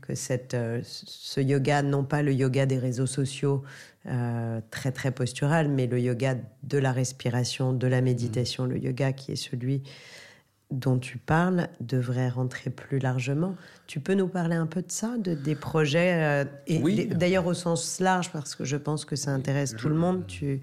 [0.00, 3.62] que cette, euh, ce yoga, non pas le yoga des réseaux sociaux
[4.06, 9.12] euh, très très postural, mais le yoga de la respiration, de la méditation, le yoga
[9.12, 9.82] qui est celui
[10.70, 13.54] dont tu parles devrait rentrer plus largement.
[13.86, 17.06] Tu peux nous parler un peu de ça, de, des projets, euh, et oui.
[17.06, 20.26] d'ailleurs au sens large, parce que je pense que ça intéresse tout le monde.
[20.26, 20.60] Tu,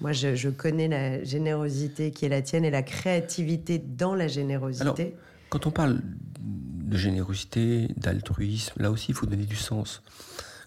[0.00, 5.16] moi, je, connais la générosité qui est la tienne et la créativité dans la générosité.
[5.50, 6.00] Quand on parle
[6.40, 10.02] de générosité, d'altruisme, là aussi, il faut donner du sens.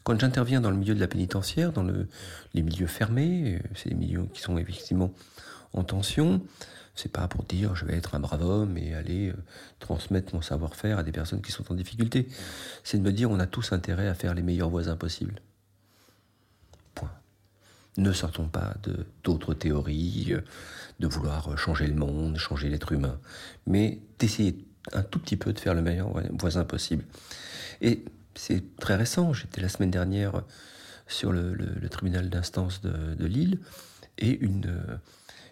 [0.03, 2.07] Quand j'interviens dans le milieu de la pénitentiaire, dans le,
[2.53, 5.13] les milieux fermés, euh, c'est des milieux qui sont effectivement
[5.73, 6.41] en tension,
[6.95, 9.35] c'est pas pour dire je vais être un brave homme et aller euh,
[9.79, 12.27] transmettre mon savoir-faire à des personnes qui sont en difficulté.
[12.83, 15.35] C'est de me dire on a tous intérêt à faire les meilleurs voisins possibles.
[17.97, 20.41] Ne sortons pas de d'autres théories, euh,
[20.99, 23.19] de vouloir changer le monde, changer l'être humain,
[23.67, 24.55] mais d'essayer
[24.93, 27.03] un tout petit peu de faire le meilleur voisin possible.
[27.81, 30.43] Et c'est très récent, j'étais la semaine dernière
[31.07, 31.55] sur le,
[31.89, 33.59] tribunal d'instance de, Lille,
[34.17, 34.97] et euh,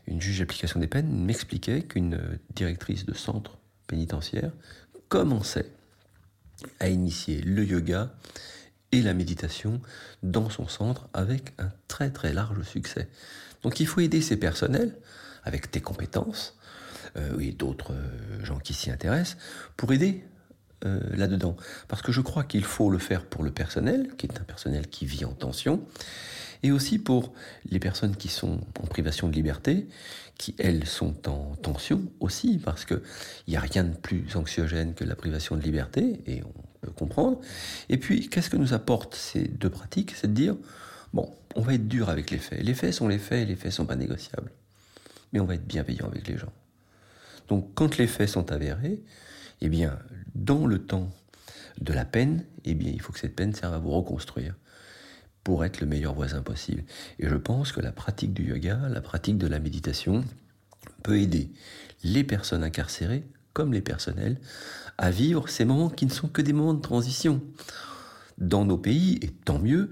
[0.08, 4.52] une juge d'application des peines m'expliquait qu'une directrice de centre pénitentiaire
[5.10, 5.71] commençait
[6.80, 8.12] à initier le yoga
[8.91, 9.82] et la méditation
[10.23, 13.08] dans son centre avec un très très large succès.
[13.63, 14.95] Donc il faut aider ces personnels
[15.43, 16.58] avec tes compétences
[17.17, 19.38] euh, et d'autres euh, gens qui s'y intéressent
[19.78, 20.23] pour aider
[20.86, 21.56] euh, là-dedans.
[21.88, 24.88] Parce que je crois qu'il faut le faire pour le personnel, qui est un personnel
[24.88, 25.84] qui vit en tension,
[26.63, 27.34] et aussi pour
[27.69, 29.88] les personnes qui sont en privation de liberté,
[30.38, 33.02] qui elles sont en tension aussi, parce qu'il
[33.47, 37.39] n'y a rien de plus anxiogène que la privation de liberté, et on comprendre.
[37.89, 40.13] Et puis, qu'est-ce que nous apportent ces deux pratiques?
[40.15, 40.55] C'est de dire,
[41.13, 42.61] bon, on va être dur avec les faits.
[42.63, 44.51] Les faits sont les faits, les faits sont pas négociables.
[45.33, 46.53] Mais on va être bienveillant avec les gens.
[47.47, 49.03] Donc, quand les faits sont avérés,
[49.61, 49.99] eh bien,
[50.35, 51.11] dans le temps
[51.81, 54.55] de la peine, eh bien, il faut que cette peine serve à vous reconstruire.
[55.43, 56.83] pour être le meilleur voisin possible.
[57.17, 60.23] Et je pense que la pratique du yoga, la pratique de la méditation,
[61.01, 61.49] peut aider
[62.03, 64.37] les personnes incarcérées comme les personnels
[64.99, 67.41] à vivre ces moments qui ne sont que des moments de transition.
[68.38, 69.89] Dans nos pays, et tant mieux,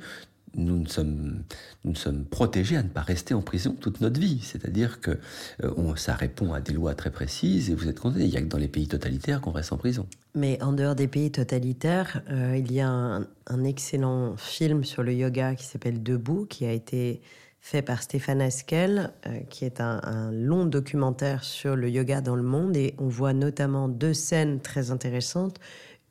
[0.56, 1.44] nous sommes,
[1.86, 4.40] nous sommes protégés à ne pas rester en prison toute notre vie.
[4.42, 5.20] C'est-à-dire que
[5.64, 8.26] euh, ça répond à des lois très précises et vous êtes condamné.
[8.26, 10.08] Il n'y a que dans les pays totalitaires qu'on reste en prison.
[10.36, 15.14] Mais en dehors des pays totalitaires, euh, il y a un, excellent film sur le
[15.14, 17.22] yoga qui s'appelle Debout, qui a été
[17.60, 22.44] fait par Stéphane Askel, euh, qui est un, long documentaire sur le yoga dans le
[22.44, 22.78] monde.
[22.78, 25.60] Et on voit notamment deux scènes très intéressantes.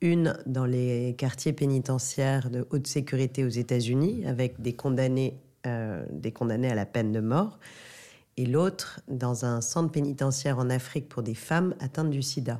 [0.02, 4.56] Une dans les quartiers pénitentiaires de haute sécurité aux États-Unis, avec
[5.66, 7.58] euh, des condamnés à la peine de mort.
[8.36, 12.58] Et l'autre dans un centre pénitentiaire en Afrique pour des femmes atteintes du sida.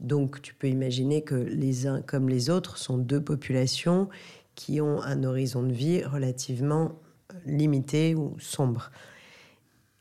[0.00, 4.08] Donc tu peux imaginer que les uns comme les autres sont deux populations
[4.54, 7.00] qui ont un horizon de vie relativement
[7.46, 8.90] limité ou sombre.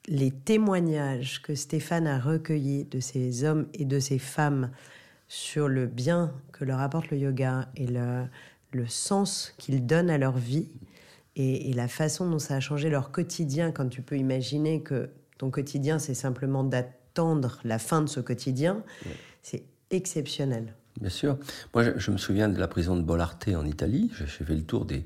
[0.07, 4.71] Les témoignages que Stéphane a recueillis de ces hommes et de ces femmes
[5.27, 8.25] sur le bien que leur apporte le yoga et le,
[8.71, 10.69] le sens qu'ils donnent à leur vie
[11.35, 15.49] et, la façon dont ça a changé leur quotidien quand tu peux imaginer que ton
[15.49, 18.83] quotidien c'est simplement d'attendre la fin de ce quotidien,
[19.41, 20.75] c'est exceptionnel.
[20.99, 21.37] Bien sûr.
[21.73, 24.11] Moi, je, me souviens de la prison de Bollarte en Italie.
[24.17, 25.05] J'ai fait le tour des,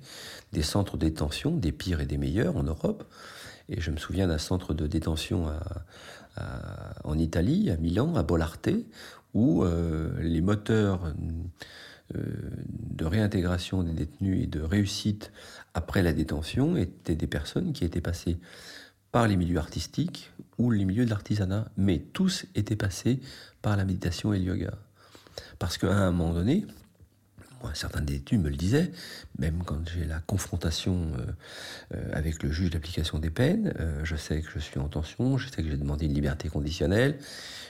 [0.62, 3.04] centres de détention, des pires et des meilleurs en Europe.
[3.70, 5.48] Et je me souviens d'un centre de détention
[7.04, 8.70] en Italie, à Milan, à Bollarte,
[9.36, 11.14] où euh, les moteurs
[12.16, 12.22] euh,
[12.70, 15.32] de réintégration des détenus et de réussite
[15.74, 18.38] après la détention étaient des personnes qui étaient passées
[19.12, 23.20] par les milieux artistiques ou les milieux de l'artisanat, mais tous étaient passés
[23.62, 24.78] par la méditation et le yoga.
[25.60, 26.66] Parce qu'à un moment donné,
[27.62, 28.92] moi, certains détenus me le disaient,
[29.40, 34.16] même quand j'ai la confrontation euh, euh, avec le juge d'application des peines, euh, je
[34.16, 37.18] sais que je suis en tension, je sais que j'ai demandé une liberté conditionnelle,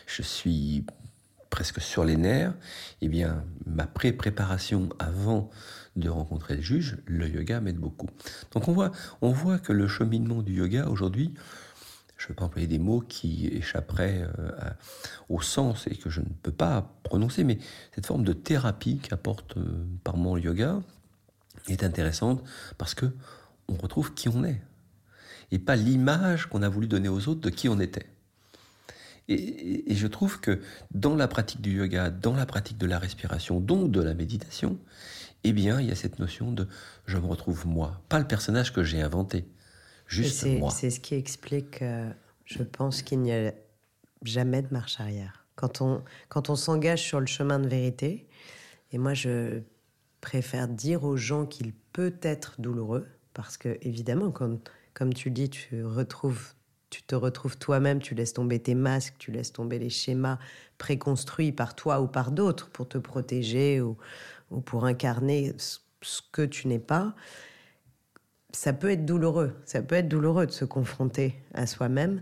[0.08, 0.86] je suis
[1.50, 2.54] presque sur les nerfs,
[3.02, 5.50] eh bien, ma pré-préparation avant
[5.96, 8.10] de rencontrer le juge, le yoga m'aide beaucoup.
[8.52, 11.34] Donc on voit, on voit que le cheminement du yoga aujourd'hui,
[12.18, 14.52] je ne veux pas employer des mots qui échapperaient euh,
[15.30, 17.58] au sens et que je ne peux pas prononcer, mais
[17.94, 20.82] cette forme de thérapie qu'apporte euh, par mon yoga
[21.68, 22.44] est intéressante
[22.78, 23.08] parce que
[23.68, 24.62] on retrouve qui on est
[25.52, 28.08] et pas l'image qu'on a voulu donner aux autres de qui on était.
[29.28, 33.00] Et, et, je trouve que dans la pratique du yoga, dans la pratique de la
[33.00, 34.78] respiration, donc de la méditation,
[35.44, 36.68] eh bien, il y a cette notion de
[37.06, 39.46] je me retrouve moi, pas le personnage que j'ai inventé.
[40.08, 40.70] Juste moi.
[40.72, 42.10] C'est ce qui explique, euh,
[42.46, 43.54] je pense, qu'il n'y a
[44.24, 45.46] jamais de marche arrière.
[45.56, 48.28] Quand on, quand on s'engage sur le chemin de vérité,
[48.92, 49.62] et moi je
[50.22, 54.60] préfère dire aux gens qu'il peut être douloureux, parce que évidemment, quand,
[54.94, 56.54] comme tu dis, tu retrouves
[56.92, 60.40] tu te retrouves toi-même, tu laisses tomber tes masques, tu laisses tomber les schémas
[60.78, 63.98] préconstruits par toi ou par d'autres pour te protéger ou,
[64.50, 67.14] ou pour incarner ce que tu n'es pas
[68.56, 69.54] ça peut être douloureux.
[69.66, 72.22] Ça peut être douloureux de se confronter à soi-même.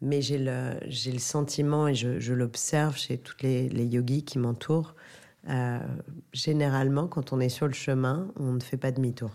[0.00, 4.94] Mais j'ai le, j'ai le sentiment, et je, l'observe chez tous les, yogis qui m'entourent,
[5.48, 5.80] euh,
[6.32, 9.30] généralement, quand on est sur le chemin, on ne fait pas demi-tour.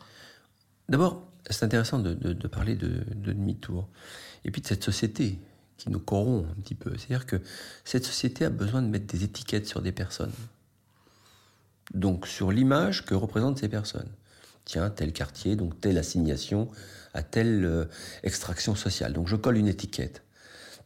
[0.88, 3.90] D'abord, c'est intéressant de, parler de, demi-tour.
[4.46, 5.40] Et puis de cette société
[5.78, 6.92] qui nous corrompt un petit peu.
[6.98, 7.42] C'est-à-dire que
[7.84, 10.34] cette société a besoin de mettre des étiquettes sur des personnes.
[11.94, 14.10] Donc sur l'image que représentent ces personnes
[14.66, 16.68] tiens, tel quartier, donc telle assignation
[17.14, 17.86] à telle euh,
[18.24, 19.14] extraction sociale.
[19.14, 20.24] Donc je colle une étiquette.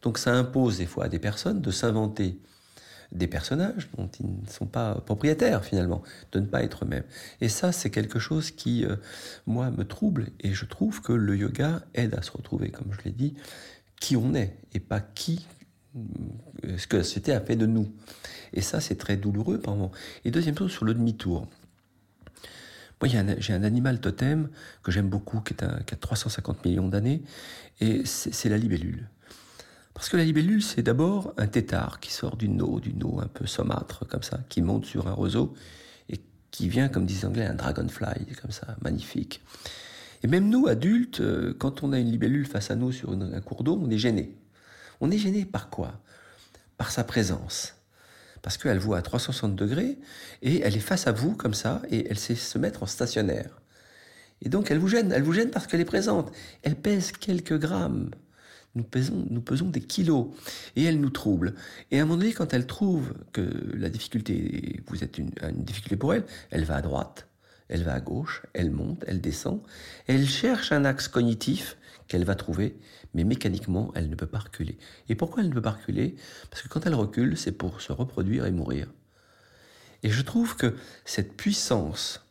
[0.02, 2.38] Donc ça impose des fois à des personnes de s'inventer
[3.10, 7.04] des personnages dont ils ne sont pas propriétaires finalement, de ne pas être eux-mêmes.
[7.40, 8.96] Et ça, c'est quelque chose qui, euh,
[9.46, 13.02] moi, me trouble et je trouve que le yoga aide à se retrouver, comme je
[13.04, 13.34] l'ai dit,
[14.00, 15.46] qui on est et pas qui
[15.96, 17.90] euh, ce que c'était a fait de nous.
[18.52, 19.92] Et ça, c'est très douloureux par moment.
[20.24, 21.46] Et deuxième chose, sur le demi-tour.
[23.00, 23.08] Moi,
[23.38, 24.48] j'ai un, animal totem
[24.82, 27.22] que j'aime beaucoup, qui, a 350 millions d'années,
[27.80, 29.08] et c'est la libellule.
[29.94, 33.28] Parce que la libellule, c'est d'abord un tétard qui sort d'une eau, d'une eau un
[33.28, 35.54] peu saumâtre, comme ça, qui monte sur un roseau,
[36.08, 39.42] et qui vient, comme disent les Anglais, un dragonfly, comme ça, magnifique.
[40.24, 43.40] Et même nous, adultes, euh, quand on a une libellule face à nous sur un
[43.40, 44.36] cours d'eau, on est gêné.
[45.00, 46.00] On est gêné par quoi?
[46.76, 47.77] Par sa présence
[48.42, 49.98] parce qu'elle voit à 360 degrés
[50.42, 53.60] et elle est face à vous comme ça et elle sait se mettre en stationnaire.
[54.42, 56.32] Et donc elle vous gêne, elle vous gêne parce qu'elle est présente.
[56.62, 58.10] Elle pèse quelques grammes.
[58.74, 60.28] Nous pesons, nous pesons des kilos
[60.76, 61.54] et elle nous trouble.
[61.90, 63.40] Et à un moment donné, quand elle trouve que
[63.74, 67.26] la difficulté, vous êtes une, une difficulté pour elle, elle va à droite,
[67.68, 69.60] Elle va à gauche, elle monte, elle descend,
[70.06, 72.76] elle cherche un axe cognitif qu'elle va trouver,
[73.14, 74.78] mais mécaniquement, elle ne peut pas reculer.
[75.08, 76.16] Et pourquoi elle ne peut pas reculer?
[76.50, 78.88] Parce que quand elle recule, c'est pour se reproduire et mourir.
[80.02, 82.24] Et je trouve que cette puissance,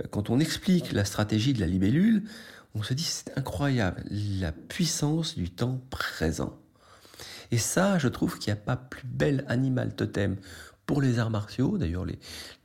[0.00, 2.24] euh, quand on explique la stratégie de la libellule,
[2.74, 6.58] on se dit c'est incroyable, la puissance du temps présent.
[7.50, 10.36] Et ça, je trouve qu'il n'y a pas plus bel animal totem
[10.86, 11.76] pour les arts martiaux.
[11.76, 12.06] D'ailleurs,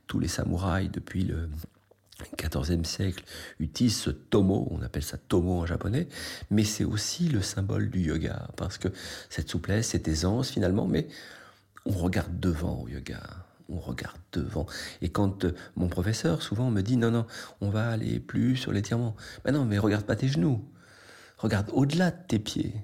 [0.06, 1.50] tous les samouraïs depuis le
[2.48, 3.24] 14e siècle
[3.60, 6.08] utilisent ce tomo, on appelle ça tomo en japonais,
[6.50, 8.88] mais c'est aussi le symbole du yoga, parce que
[9.28, 11.08] cette souplesse, cette aisance finalement, mais
[11.84, 13.20] on regarde devant au yoga
[13.68, 14.66] on regarde devant.
[15.02, 17.26] Et quand euh, mon professeur souvent me dit non, non,
[17.60, 19.14] on va aller plus sur l'étirement.
[19.44, 20.64] Ben non, mais regarde pas tes genoux.
[21.36, 22.74] Regarde au-delà de tes pieds.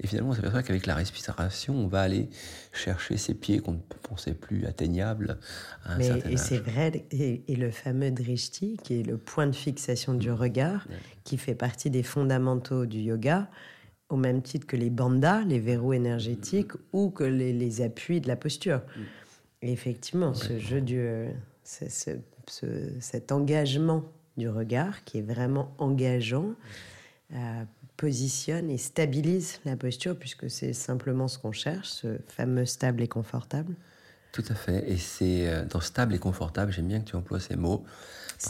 [0.00, 2.28] Et finalement, on s'aperçoit qu'avec la respiration, on va aller
[2.72, 5.38] chercher ces pieds qu'on ne pensait plus atteignables
[5.84, 6.32] à un certain âge.
[6.32, 10.86] Et c'est vrai, et, le fameux drishti, qui est le point de fixation du regard,
[11.24, 13.48] qui fait partie des fondamentaux du yoga,
[14.08, 18.36] au même titre que les bandas, les verrous énergétiques, ou que les, appuis de la
[18.36, 18.82] posture.
[19.62, 21.08] Et effectivement, ce jeu du,
[21.64, 24.04] cet engagement
[24.36, 26.54] du regard, qui est vraiment engageant,
[27.32, 27.64] euh,
[27.96, 33.08] positionne et stabilise la posture, puisque c'est simplement ce qu'on cherche, ce fameux stable et
[33.08, 33.74] confortable.
[34.32, 34.90] Tout à fait.
[34.90, 37.84] Et c'est euh, dans stable et confortable, j'aime bien que tu emploies ces mots.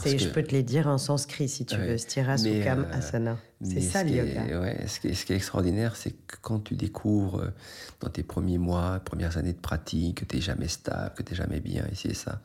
[0.05, 3.37] Je peux te les dire en sanskrit si tu veux, stira, sukham, euh, asana.
[3.63, 4.59] C'est ça le yoga.
[4.59, 7.53] ouais, ce, qui est, ce, qui est, extraordinaire, c'est que quand tu découvres euh,
[8.01, 11.31] dans tes premiers mois, premières années de pratique, que tu n'es jamais stable, que tu
[11.31, 12.41] n'es jamais bien, ici et ça,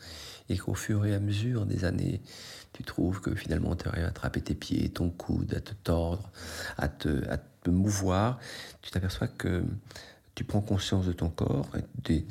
[0.49, 2.21] et qu'au fur et à mesure des années,
[2.73, 6.31] tu trouves que finalement tu arrives à attraper tes pieds, ton coude, à te tordre,
[6.79, 8.39] à te, à te mouvoir,
[8.81, 9.63] tu t'aperçois que
[10.35, 11.69] tu prends conscience de ton corps,
[12.05, 12.25] des,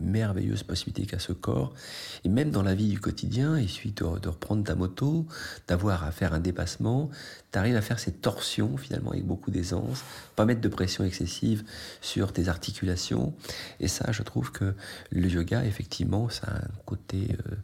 [0.00, 1.74] merveilleuses possibilités qu'a ce corps,
[2.24, 5.26] et même dans la vie du quotidien, il suffit de, reprendre ta moto,
[5.66, 7.10] d'avoir à faire un dépassement,
[7.50, 10.04] tu arrives à faire ces torsions finalement avec beaucoup d'aisance,
[10.36, 11.64] pas mettre de pression excessive
[12.00, 13.34] sur tes articulations,
[13.80, 14.74] et ça je trouve que
[15.10, 17.56] le yoga effectivement ça a un côté, euh,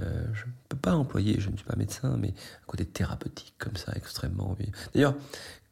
[0.00, 3.54] euh, je ne peux pas employer, je ne suis pas médecin, mais un côté thérapeutique
[3.58, 4.56] comme ça extrêmement.
[4.94, 5.14] D'ailleurs,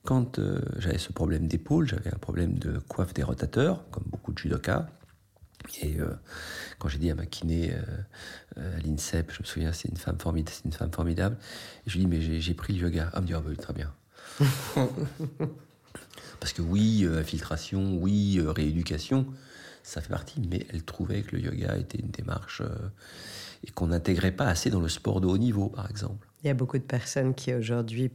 [0.04, 4.32] quand euh, j'avais ce problème d'épaule, j'avais un problème de coiffe des rotateurs, comme beaucoup
[4.32, 4.86] de judokas.
[5.82, 6.14] Et euh,
[6.78, 7.74] quand j'ai dit à ma kiné,
[8.56, 11.36] à l'INSEP, je me souviens, c'est une femme formidable, c'est une femme formidable.
[11.86, 13.10] Et je lui dis, mais j'ai pris le yoga.
[13.12, 13.92] Ah, me dit, ah, bah très bien.
[16.40, 19.26] Parce que oui, infiltration, oui, rééducation,
[19.82, 22.62] ça fait partie, mais elle trouvait que le yoga était une démarche
[23.64, 26.28] et qu'on n'intégrait pas assez dans le sport de haut niveau, par exemple.
[26.42, 28.10] Il y a beaucoup de personnes qui aujourd'hui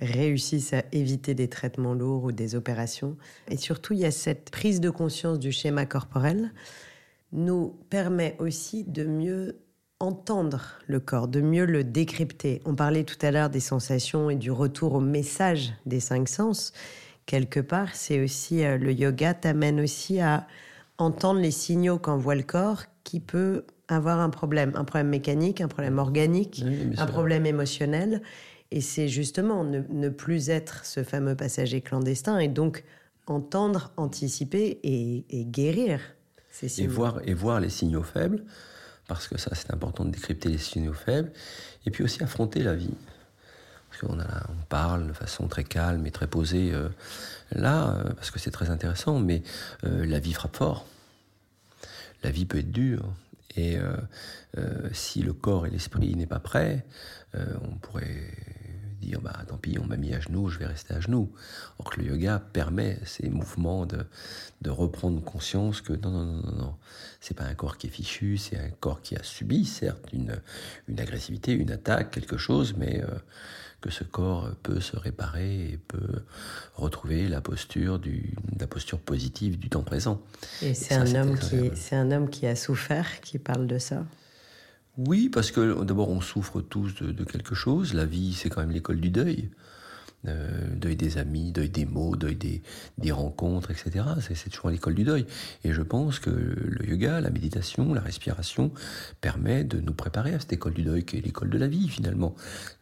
[0.00, 3.16] réussissent à éviter des traitements lourds ou des opérations.
[3.48, 6.52] Et surtout, il y a cette prise de conscience du schéma corporel
[7.32, 9.58] nous permet aussi de mieux
[10.00, 12.62] entendre le corps, de mieux le décrypter.
[12.64, 16.72] On parlait tout à l'heure des sensations et du retour au message des cinq sens.
[17.26, 20.46] Quelque part, c'est aussi euh, le yoga t'amène aussi à
[20.98, 25.68] entendre les signaux qu'envoie le corps qui peut avoir un problème, un problème mécanique, un
[25.68, 26.64] problème organique,
[26.96, 28.22] un problème émotionnel.
[28.70, 32.84] Et c'est justement ne, plus être ce fameux passager clandestin et donc
[33.26, 36.00] entendre, anticiper et, guérir
[36.50, 36.90] ces signaux.
[36.90, 38.44] Et voir, et voir les signaux faibles,
[39.06, 41.32] parce que ça c'est important de décrypter les signaux faibles,
[41.86, 42.94] et puis aussi affronter la vie.
[43.88, 46.88] Parce qu'on on parle de façon très calme et très posée euh,
[47.52, 49.42] là, euh, parce que c'est très intéressant, mais
[49.84, 50.86] euh, la vie frappe fort.
[52.22, 53.08] La vie peut être dure.
[53.58, 53.76] Et
[54.92, 56.86] si le corps et l'esprit n'est pas prêt,
[57.34, 58.32] on pourrait
[59.00, 61.32] dire bah tant pis, on m'a mis à genoux, je vais rester à genoux.
[61.78, 64.06] Or que le yoga permet ces mouvements de,
[64.62, 66.74] de reprendre conscience que non, non, non, non, non,
[67.20, 70.40] c'est pas un corps qui est fichu, c'est un corps qui a subi, certes, une,
[70.88, 73.18] une agressivité, une attaque, quelque chose, mais euh,
[73.80, 76.22] que ce corps peut se réparer et peut
[76.74, 80.20] retrouver la posture, du, la posture positive du temps présent.
[80.62, 84.04] Et c'est un, homme qui, c'est un homme qui a souffert qui parle de ça?
[84.96, 87.94] Oui, parce que d'abord on souffre tous de, quelque chose.
[87.94, 89.48] La vie, c'est quand même l'école du deuil.
[90.26, 92.60] Euh, deuil des amis, deuil des mots, deuil des,
[92.98, 94.04] des rencontres, etc.
[94.34, 95.24] C'est toujours l'école du deuil.
[95.62, 98.72] Et je pense que le yoga, la méditation, la respiration
[99.20, 101.88] permet de nous préparer à cette école du deuil qui est l'école de la vie
[101.88, 102.34] finalement.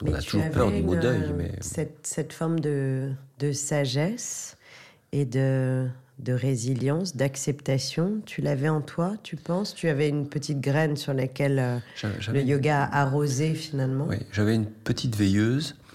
[0.02, 1.34] on a toujours peur du mot deuil.
[1.36, 1.52] Mais...
[1.60, 4.56] Cette, cette forme de, de sagesse
[5.12, 5.86] et de
[6.18, 8.22] de résilience, d'acceptation.
[8.24, 9.74] Tu l'avais en toi, tu penses?
[9.74, 11.78] Tu avais une petite graine sur laquelle euh,
[12.32, 14.06] le yoga a arrosé finalement?
[14.08, 15.85] Oui, j'avais une petite veilleuse euh,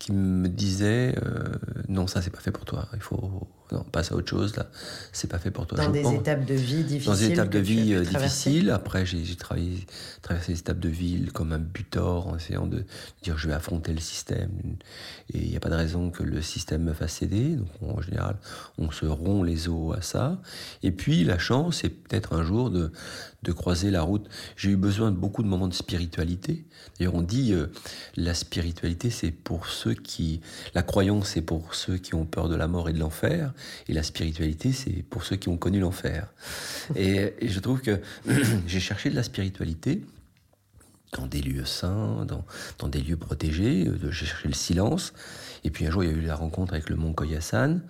[0.00, 1.54] qui me disait euh,
[1.88, 2.88] non, ça c'est pas fait pour toi.
[2.94, 4.66] Il faut non, passe à autre chose, là,
[5.12, 5.78] c'est pas fait pour toi.
[5.78, 7.12] Dans des étapes de vie difficiles.
[7.12, 8.70] Dans des étapes de vie euh, difficiles.
[8.70, 9.86] Après, j'ai travaillé,
[10.22, 12.84] traversé des étapes de vie comme un butor en essayant de
[13.22, 14.50] dire je vais affronter le système.
[15.32, 17.56] Et il n'y a pas de raison que le système me fasse céder.
[17.56, 18.36] Donc, en général,
[18.78, 20.40] on se rompt les os à ça.
[20.82, 22.92] Et puis, la chance, c'est peut-être un jour de,
[23.42, 24.28] de croiser la route.
[24.56, 26.64] J'ai eu besoin de beaucoup de moments de spiritualité.
[26.98, 27.66] D'ailleurs, on dit euh,
[28.16, 30.40] la spiritualité, c'est pour ceux qui.
[30.74, 33.52] La croyance, c'est pour ceux qui ont peur de la mort et de l'enfer.
[33.88, 36.32] Et la spiritualité, c'est pour ceux qui ont connu l'enfer.
[36.96, 38.00] Et, je trouve que
[38.66, 40.02] j'ai cherché de la spiritualité
[41.12, 42.44] dans des lieux saints, dans,
[42.78, 43.86] dans des lieux protégés.
[43.86, 45.12] Euh, j'ai cherché le silence.
[45.64, 47.80] Et puis un jour, il y a eu la rencontre avec le mont Koyasan.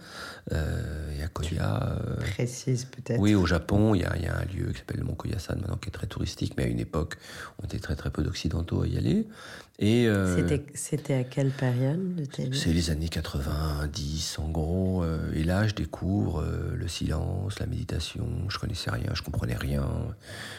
[0.53, 1.83] Euh, et à Koya.
[1.83, 3.21] Euh, précise peut-être.
[3.21, 5.15] Oui, au Japon, il y, a, il y, a, un lieu qui s'appelle le mont
[5.15, 7.17] Koyasan, maintenant qui est très touristique, mais à une époque,
[7.61, 9.27] on était très très peu d'occidentaux à y aller.
[9.83, 15.03] Et euh, c'était à quelle période C'est les années 90 en gros.
[15.03, 16.45] Euh, et là, je découvre
[16.75, 18.29] le silence, la méditation.
[18.51, 19.89] Je connaissais rien, je comprenais rien.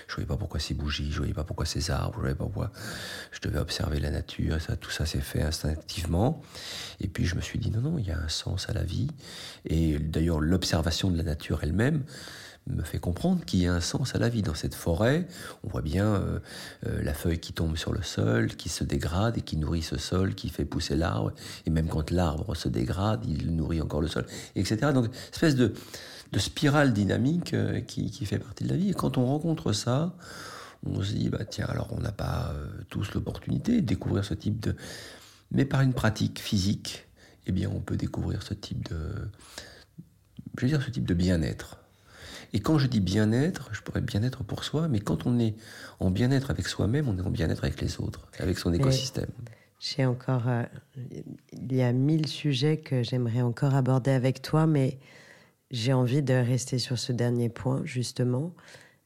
[0.07, 2.45] Je voyais pas pourquoi ces bougies, je voyais pas pourquoi ces arbres, je voyais pas
[2.45, 2.71] pourquoi
[3.31, 4.59] je devais observer la nature.
[4.59, 6.41] Ça, tout ça s'est fait instinctivement.
[6.99, 8.83] Et puis je me suis dit non non, il y a un sens à la
[8.83, 9.07] vie.
[9.65, 12.03] Et d'ailleurs, l'observation de la nature elle-même
[12.67, 14.41] me fait comprendre qu'il y a un sens à la vie.
[14.41, 15.27] Dans cette forêt,
[15.63, 16.39] on voit bien euh,
[16.87, 19.97] euh, la feuille qui tombe sur le sol, qui se dégrade et qui nourrit ce
[19.97, 21.31] sol, qui fait pousser l'arbre.
[21.65, 24.25] Et même quand l'arbre se dégrade, il nourrit encore le sol,
[24.55, 24.93] etc.
[24.93, 25.73] Donc, espèce de,
[26.37, 28.91] spirale dynamique euh, qui, qui, fait partie de la vie.
[28.91, 30.15] Et quand on rencontre ça,
[30.85, 32.53] on se dit, bah tiens, alors on n'a pas
[32.89, 34.75] tous l'opportunité de découvrir ce type de...
[35.51, 37.05] Mais par une pratique physique,
[37.45, 38.97] eh bien, on peut découvrir ce type de...
[40.57, 41.77] Je veux dire, ce type de bien-être.
[42.53, 45.55] Et quand je dis bien-être, je pourrais bien-être pour soi, mais quand on est
[45.99, 49.29] en bien-être avec soi-même, on est en bien-être avec les autres, avec son écosystème.
[49.79, 50.63] J'ai encore, euh,
[51.53, 54.99] il y a mille sujets que j'aimerais encore aborder avec toi, mais
[55.71, 58.53] j'ai envie de rester sur ce dernier point justement.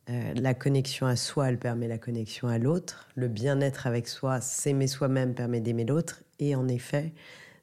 [0.10, 3.08] Euh, la connexion à soi, elle permet la connexion à l'autre.
[3.16, 6.24] Le bien-être avec soi, s'aimer soi-même permet d'aimer l'autre.
[6.40, 7.14] Et en effet,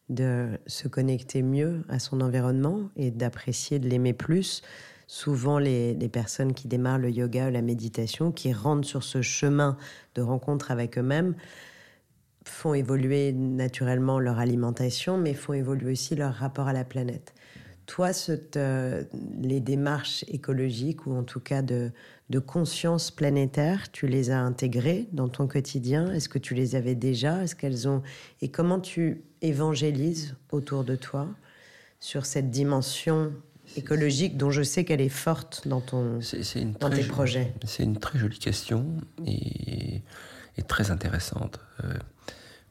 [0.08, 4.62] de se connecter mieux à son environnement et d'apprécier, de l'aimer plus,
[5.06, 9.76] souvent les, personnes qui démarrent le yoga ou la méditation, qui rentrent sur ce chemin
[10.14, 11.34] de rencontre avec eux-mêmes,
[12.44, 17.34] font évoluer naturellement leur alimentation, mais font évoluer aussi leur rapport à la planète.
[17.86, 18.10] Toi,
[19.40, 21.90] les démarches écologiques, ou en tout cas de,
[22.30, 26.10] de conscience planétaire, tu les as intégrées dans ton quotidien?
[26.12, 27.42] Est-ce que tu les avais déjà?
[27.42, 28.02] Est-ce qu'elles ont
[28.40, 31.28] Et comment tu évangélises autour de toi
[32.00, 33.32] sur cette dimension
[33.76, 36.20] écologique dont je sais qu'elle est forte dans, ton,
[36.80, 37.52] dans tes projets?
[37.64, 38.86] C'est une très jolie question
[39.26, 40.02] et,
[40.68, 41.58] très intéressante.
[41.84, 41.92] Euh,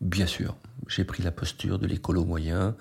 [0.01, 2.75] bien sûr, j'ai pris la posture de l'écolo moyen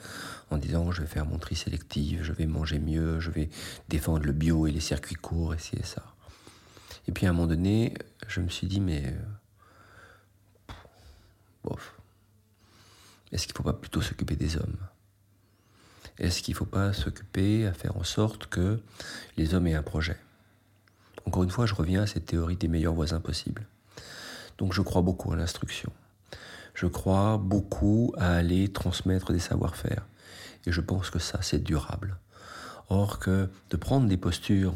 [0.50, 3.50] en disant je vais faire mon tri sélectif, je vais manger mieux, je vais
[3.88, 6.02] défendre le bio et les circuits courts et ci et ça.
[7.06, 7.94] Et puis à un moment donné,
[8.26, 9.04] je me suis dit mais...
[9.06, 10.72] Euh,
[11.64, 11.94] bof.
[13.32, 14.78] Est-ce qu'il ne faut pas plutôt s'occuper des hommes?
[16.18, 18.80] Est-ce qu'il ne faut pas s'occuper à faire en sorte que
[19.36, 20.16] les hommes aient un projet?
[21.26, 23.66] Encore une fois, je reviens à cette théorie des meilleurs voisins possibles.
[24.58, 25.92] Donc je crois beaucoup à l'instruction.
[26.81, 30.07] Je crois beaucoup à aller transmettre des savoir-faire.
[30.64, 32.16] Et je pense que ça, c'est durable.
[32.89, 34.74] Or que de prendre des postures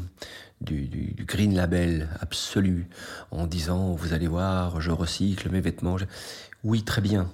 [0.61, 2.87] du, green label absolu
[3.31, 5.97] en disant vous allez voir, je recycle mes vêtements.
[6.63, 7.31] Oui, très bien.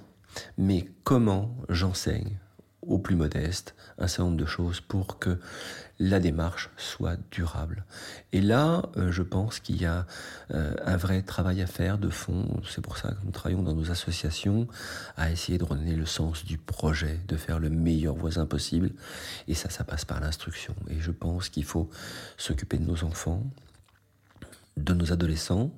[0.56, 2.38] Mais comment j'enseigne
[2.82, 5.38] au plus modeste, un certain nombre de choses pour que
[5.98, 7.84] la démarche soit durable.
[8.32, 10.06] Et là, euh, je pense qu'il y a
[10.52, 12.60] euh, un vrai travail à faire de fond.
[12.68, 14.66] C'est pour ça que nous travaillons dans nos associations
[15.16, 18.90] à essayer de redonner le sens du projet, de faire le meilleur voisin possible.
[19.46, 20.74] Et ça, ça passe par l'instruction.
[20.90, 21.88] Et je pense qu'il faut
[22.36, 23.44] s'occuper de nos enfants,
[24.76, 25.70] de nos adolescents,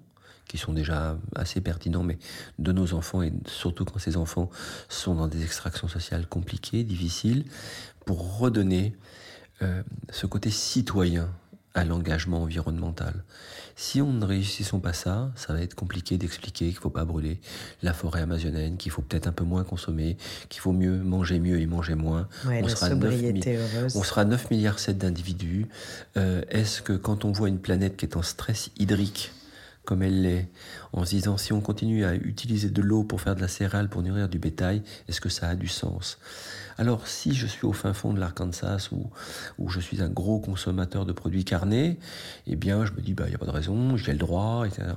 [0.47, 2.19] qui sont déjà assez pertinents, mais
[2.59, 4.51] de nos enfants, et surtout quand ces enfants
[4.89, 7.45] sont dans des extractions sociales compliquées, difficiles,
[8.05, 8.95] pour redonner
[9.63, 11.29] euh, ce côté citoyen
[11.75, 13.25] à l'engagement environnemental.
[13.75, 17.05] Si on ne réussissons pas ça, ça va être compliqué d'expliquer qu'il ne faut pas
[17.05, 17.41] brûler
[17.83, 20.17] la forêt amazonienne, qu'il faut peut-être un peu moins consommer,
[20.49, 22.29] qu'il faut mieux manger mieux et manger moins.
[22.47, 25.67] on, sera 9, on sera 9 milliards 7 d'individus.
[26.17, 29.33] Euh, est-ce que quand on voit une planète qui est en stress hydrique,
[29.85, 30.49] comme elle l'est,
[30.93, 33.89] en se disant si on continue à utiliser de l'eau pour faire de la céréale,
[33.89, 36.19] pour nourrir du bétail, est-ce que ça a du sens?
[36.77, 39.11] Alors si je suis au fin fond de l'Arkansas où,
[39.59, 41.99] où je suis un gros consommateur de produits carnés,
[42.47, 44.67] eh bien je me dis, il bah, n'y a pas de raison, j'ai le droit,
[44.67, 44.95] etc.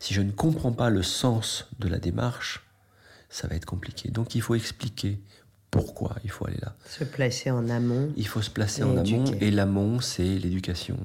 [0.00, 2.64] Si je ne comprends pas le sens de la démarche,
[3.28, 4.10] ça va être compliqué.
[4.10, 5.20] Donc il faut expliquer
[5.72, 6.76] pourquoi il faut aller là.
[6.86, 8.12] Se placer en amont.
[8.18, 10.98] Il faut se placer en amont et l'amont, c'est l'éducation.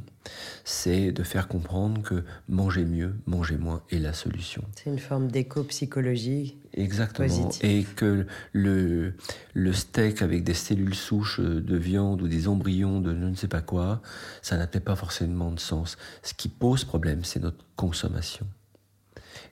[0.65, 4.61] C'est de faire comprendre que manger mieux, manger moins est la solution.
[4.75, 6.57] C'est une forme d'éco-psychologie.
[6.73, 7.49] Exactement.
[7.61, 9.13] Et que le,
[9.53, 13.47] le steak avec des cellules souches de viande ou des embryons de je ne sais
[13.47, 14.01] pas quoi,
[14.41, 15.95] ça n'a peut-être pas forcément de sens.
[16.23, 18.45] Ce qui pose problème, c'est notre consommation.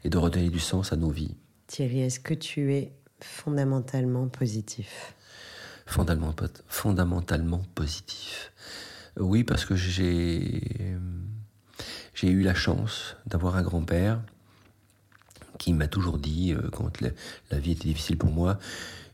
[0.03, 1.35] Et de redonner du sens à nos vies.
[1.67, 2.91] Thierry, est-ce que tu es
[3.21, 5.15] fondamentalement positif
[5.85, 8.51] fondamentalement, fondamentalement positif.
[9.17, 10.99] Oui, parce que j'ai
[12.23, 14.21] eu la chance d'avoir un grand-père
[15.57, 18.59] qui m'a toujours dit, euh, quand la, vie était difficile pour moi,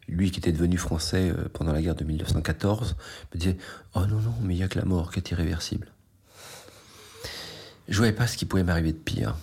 [0.08, 2.96] lui qui était devenu français euh, pendant la guerre de 1914,
[3.34, 3.58] me disait
[3.94, 5.92] Oh non, non, mais il n'y a que la mort qui est irréversible.
[7.88, 9.36] Je voyais pas ce qui pouvait m'arriver de pire.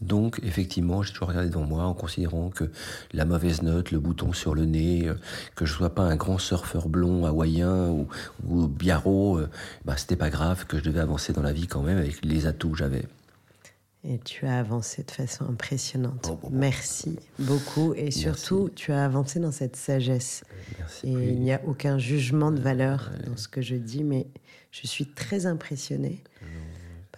[0.00, 2.70] Donc, effectivement, j'ai toujours regardé devant moi en considérant que
[3.12, 5.14] la mauvaise note, le bouton sur le nez, euh,
[5.56, 8.08] que je ne sois pas un grand surfeur blond hawaïen ou,
[8.46, 9.48] ou biarro, euh,
[9.84, 12.46] bah, c'était pas grave, que je devais avancer dans la vie quand même avec les
[12.46, 13.06] atouts que j'avais.
[14.04, 16.30] Et tu as avancé de façon impressionnante.
[16.50, 17.94] Merci beaucoup.
[17.94, 20.44] Et surtout, tu as avancé dans cette sagesse.
[20.78, 21.08] Merci.
[21.08, 24.28] Et il n'y a aucun jugement de valeur dans ce que je dis, mais
[24.70, 26.22] je suis très impressionnée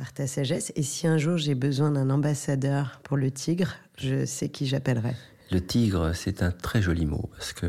[0.01, 0.73] par ta sagesse.
[0.77, 5.15] Et si un jour j'ai besoin d'un ambassadeur pour le tigre, je sais qui j'appellerai.
[5.51, 7.67] Le tigre, c'est un très joli mot parce que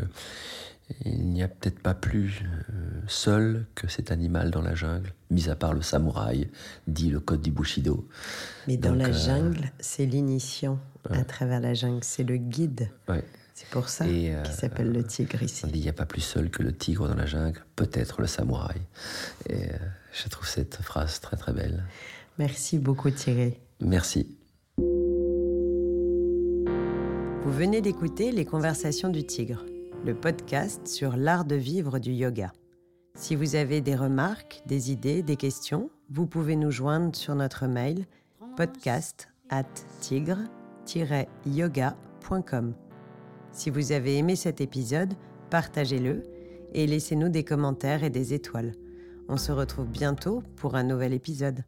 [1.04, 5.50] il n'y a peut-être pas plus euh, seul que cet animal dans la jungle, mis
[5.50, 6.50] à part le samouraï,
[6.88, 8.08] dit le code du Bushido.
[8.68, 10.80] Mais dans la euh, jungle, c'est l'initiant
[11.10, 12.90] à travers la jungle, c'est le guide.
[13.54, 15.66] C'est pour ça qu'il euh, s'appelle le tigre ici.
[15.66, 18.22] On dit il n'y a pas plus seul que le tigre dans la jungle, peut-être
[18.22, 18.82] le samouraï.
[19.50, 19.68] Et
[20.14, 21.84] je trouve cette phrase très très belle.
[22.38, 23.54] Merci beaucoup Thierry.
[23.82, 24.38] Merci.
[27.44, 29.66] Vous venez d'écouter Les Conversations du Tigre,
[30.06, 32.54] le podcast sur l'art de vivre du yoga.
[33.16, 37.68] Si vous avez des remarques, des idées, des questions, vous pouvez nous joindre sur notre
[37.68, 38.06] mail
[38.56, 39.66] podcast at
[40.02, 42.74] tigre-yoga.com.
[43.52, 45.14] Si vous avez aimé cet épisode,
[45.50, 46.24] partagez-le
[46.74, 48.74] et laissez-nous des commentaires et des étoiles.
[49.34, 51.64] On se retrouve bientôt pour un nouvel épisode.